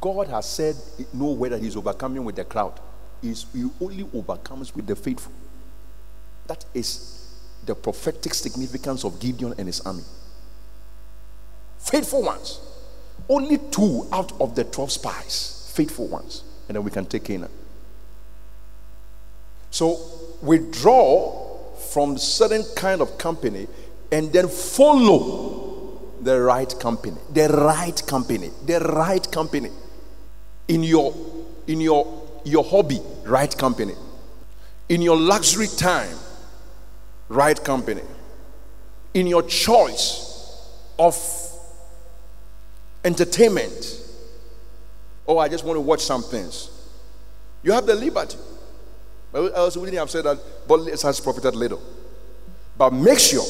[0.00, 0.76] God has said
[1.12, 2.78] no whether he's overcoming with the crowd.
[3.22, 5.32] Is he only overcomes with the faithful.
[6.46, 7.34] That is
[7.64, 10.04] the prophetic significance of Gideon and his army.
[11.86, 12.60] Faithful ones.
[13.28, 16.42] Only two out of the 12 spies, faithful ones.
[16.68, 17.50] And then we can take Canaan.
[19.70, 19.98] So
[20.42, 23.68] withdraw from certain kind of company
[24.10, 27.18] and then follow the right company.
[27.32, 28.50] The right company.
[28.64, 29.70] The right company.
[30.68, 31.14] In your
[31.68, 33.94] in your your hobby, right company.
[34.88, 36.16] In your luxury time,
[37.28, 38.02] right company.
[39.14, 40.32] In your choice
[40.98, 41.14] of
[43.06, 44.02] entertainment.
[45.26, 46.70] Oh, I just want to watch some things.
[47.62, 48.36] You have the liberty.
[49.32, 50.38] But else wouldn't have said that,
[50.68, 51.82] but it has profited little.
[52.76, 53.44] But make sure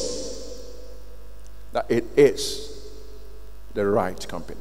[1.73, 2.89] that it is
[3.75, 4.61] the right company.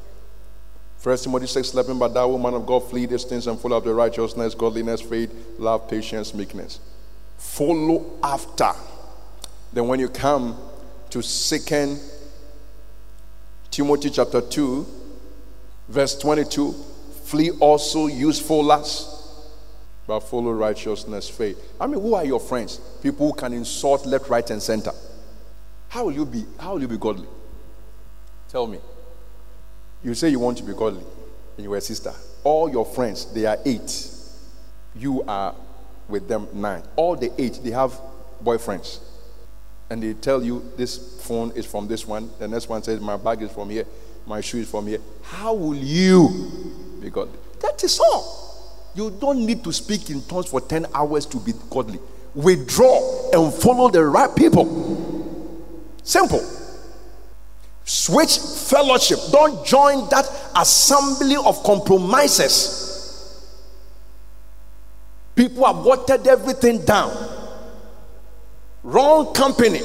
[0.97, 3.93] First Timothy 6 11, but thou, woman of God, flee these things and follow after
[3.93, 6.79] righteousness, godliness, faith, love, patience, meekness.
[7.37, 8.71] Follow after.
[9.71, 10.57] Then when you come
[11.11, 11.99] to second
[13.75, 14.85] Timothy chapter 2,
[15.89, 16.71] verse 22
[17.25, 19.09] flee also useful lust,
[20.07, 21.61] but follow righteousness, faith.
[21.77, 22.79] I mean, who are your friends?
[23.03, 24.91] People who can insult left, right, and center.
[25.89, 26.45] How will you be?
[26.57, 27.27] How will you be godly?
[28.47, 28.79] Tell me.
[30.01, 31.03] You say you want to be godly,
[31.57, 32.13] and you are a sister.
[32.45, 34.09] All your friends, they are eight.
[34.95, 35.53] You are
[36.07, 36.83] with them nine.
[36.95, 37.91] All the eight, they have
[38.41, 38.99] boyfriends
[39.89, 43.17] and they tell you this phone is from this one, the next one says my
[43.17, 43.85] bag is from here,
[44.25, 44.99] my shoe is from here.
[45.23, 47.37] How will you be godly?
[47.61, 48.45] That is all.
[48.95, 51.99] You don't need to speak in tongues for 10 hours to be godly.
[52.33, 54.65] Withdraw and follow the right people.
[56.03, 56.43] Simple.
[57.83, 59.19] Switch fellowship.
[59.31, 62.83] Don't join that assembly of compromises.
[65.35, 67.34] People have watered everything down.
[68.85, 69.81] Wrong company.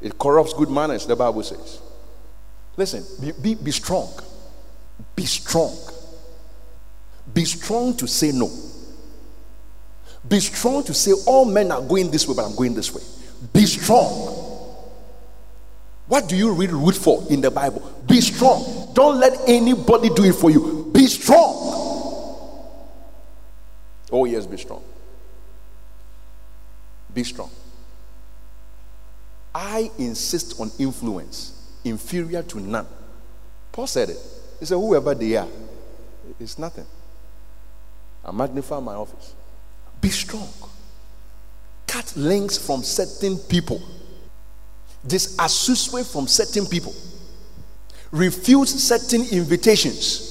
[0.00, 1.80] It corrupts good manners, the Bible says.
[2.76, 4.12] Listen, be, be, be strong.
[5.14, 5.72] Be strong.
[7.32, 8.50] Be strong to say no.
[10.28, 13.02] Be strong to say, all men are going this way, but I'm going this way.
[13.52, 14.08] Be strong.
[16.08, 17.80] What do you read root for in the Bible?
[18.08, 18.92] Be strong.
[18.92, 20.90] Don't let anybody do it for you.
[20.92, 21.54] Be strong.
[24.10, 24.82] Oh, yes, be strong.
[27.14, 27.50] Be strong.
[29.54, 31.58] I insist on influence.
[31.84, 32.86] inferior to none.
[33.70, 34.18] Paul said it.
[34.60, 35.48] He said, Whoever they are,
[36.38, 36.86] it's nothing.
[38.24, 39.34] I magnify my office.
[40.00, 40.48] Be strong.
[41.86, 43.82] Cut links from certain people.
[45.06, 46.94] Disassociate from certain people.
[48.12, 50.30] Refuse certain invitations.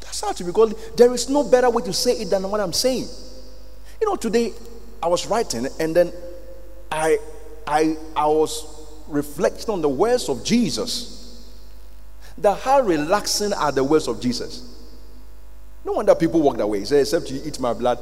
[0.00, 0.74] That's how to be called.
[0.96, 3.08] There is no better way to say it than what I'm saying.
[4.00, 4.52] You know, today
[5.02, 6.12] I was writing and then
[6.90, 7.18] I
[7.66, 8.76] I I was
[9.08, 11.14] reflecting on the words of Jesus.
[12.38, 14.74] That how relaxing are the words of Jesus.
[15.84, 16.80] No wonder people walk that way.
[16.80, 17.98] He said, except you eat my blood,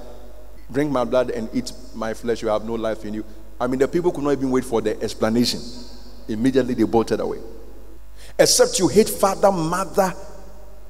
[0.72, 3.24] drink my blood, and eat my flesh, you have no life in you.
[3.60, 5.60] I mean, the people could not even wait for the explanation.
[6.26, 7.38] Immediately they bolted away.
[8.38, 10.12] Except you hate father, mother,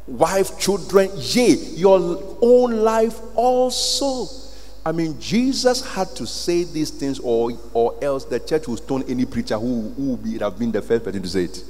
[0.06, 4.43] wife, children, yea, your own life also.
[4.86, 9.02] I mean, Jesus had to say these things, or, or else the church will stone
[9.08, 11.64] any preacher who, who would have been the first person to say it.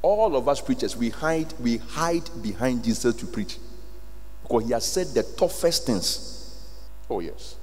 [0.00, 3.58] All of us preachers, we hide, we hide behind Jesus to preach.
[4.42, 6.56] Because he has said the toughest things.
[7.10, 7.56] Oh, yes.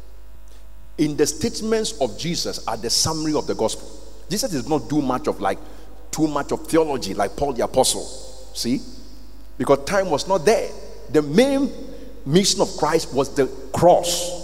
[0.98, 3.90] In the statements of Jesus are the summary of the gospel.
[4.30, 5.60] Jesus does not do much of like
[6.12, 8.04] too much of theology like Paul the Apostle.
[8.54, 8.82] See?
[9.58, 10.70] Because time was not there.
[11.12, 11.72] The main
[12.26, 14.42] mission of Christ was the cross.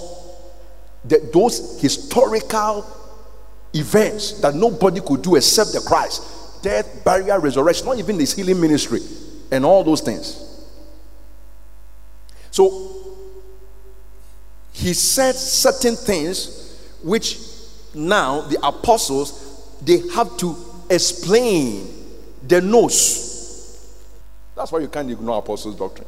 [1.06, 2.86] The, those historical
[3.74, 8.60] events that nobody could do except the Christ death, burial, resurrection, not even his healing
[8.60, 9.00] ministry,
[9.52, 10.46] and all those things.
[12.52, 13.00] So
[14.74, 17.40] he said certain things which
[17.94, 20.56] now the apostles they have to
[20.90, 21.88] explain
[22.46, 23.28] the nose.
[24.56, 26.08] That's why you can't ignore apostles' doctrine.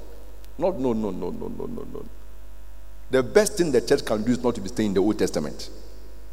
[0.62, 2.06] No, no, no, no, no, no, no, no.
[3.10, 5.18] The best thing the church can do is not to be staying in the Old
[5.18, 5.72] Testament.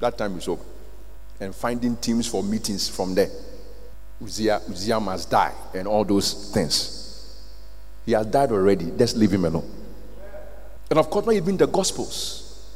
[0.00, 0.62] That time is over.
[1.40, 3.30] And finding teams for meetings from there.
[4.22, 7.40] Uzziah, Uzziah must die and all those things.
[8.04, 8.84] He has died already.
[8.84, 9.70] Let's leave him alone.
[10.90, 12.70] And of course, not even the Gospels.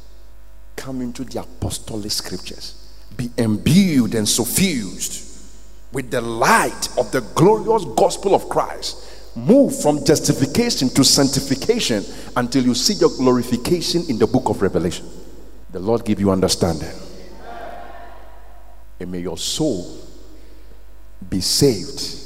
[0.75, 2.89] Come into the apostolic scriptures.
[3.15, 5.29] Be imbued and suffused
[5.91, 9.12] with the light of the glorious gospel of Christ.
[9.35, 12.03] Move from justification to sanctification
[12.35, 15.07] until you see your glorification in the book of Revelation.
[15.71, 16.91] The Lord give you understanding.
[18.99, 19.97] And may your soul
[21.27, 22.19] be saved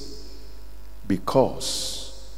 [1.08, 2.34] because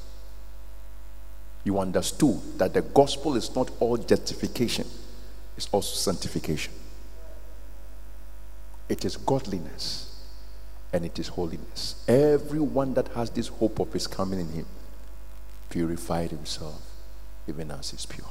[1.63, 4.86] you understood that the gospel is not all justification,
[5.57, 6.74] it's also sanctification.
[8.88, 10.09] It is godliness
[10.92, 11.96] and it is holiness.
[12.08, 14.66] Everyone that has this hope of his coming in him
[15.70, 16.82] purified himself,
[17.48, 18.26] even as is pure.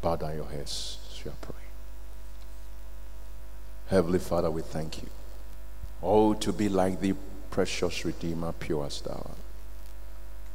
[0.00, 1.52] Bow down your heads as you are.
[3.92, 5.08] Heavenly Father, we thank you.
[6.02, 7.14] Oh, to be like the
[7.50, 9.36] precious Redeemer, pure as thou art.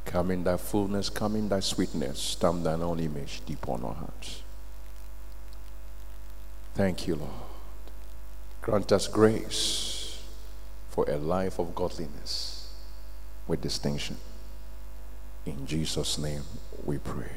[0.04, 3.94] Come in thy fullness, come in thy sweetness, stamp thine own image deep on our
[3.94, 4.42] hearts.
[6.74, 7.47] Thank you, Lord.
[8.68, 10.22] Grant us grace
[10.90, 12.68] for a life of godliness
[13.46, 14.18] with distinction.
[15.46, 16.42] In Jesus' name
[16.84, 17.32] we pray.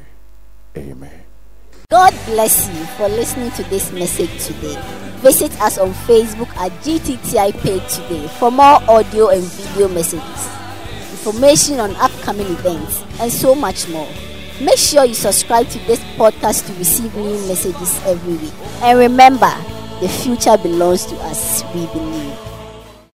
[0.75, 1.23] Amen.
[1.89, 4.77] God bless you for listening to this message today.
[5.21, 10.49] Visit us on Facebook at GTTI page today for more audio and video messages
[11.11, 14.09] information on upcoming events, and so much more.
[14.59, 18.53] Make sure you subscribe to this podcast to receive new messages every week.
[18.81, 19.53] And remember,
[20.01, 22.40] the future belongs to us, we believe.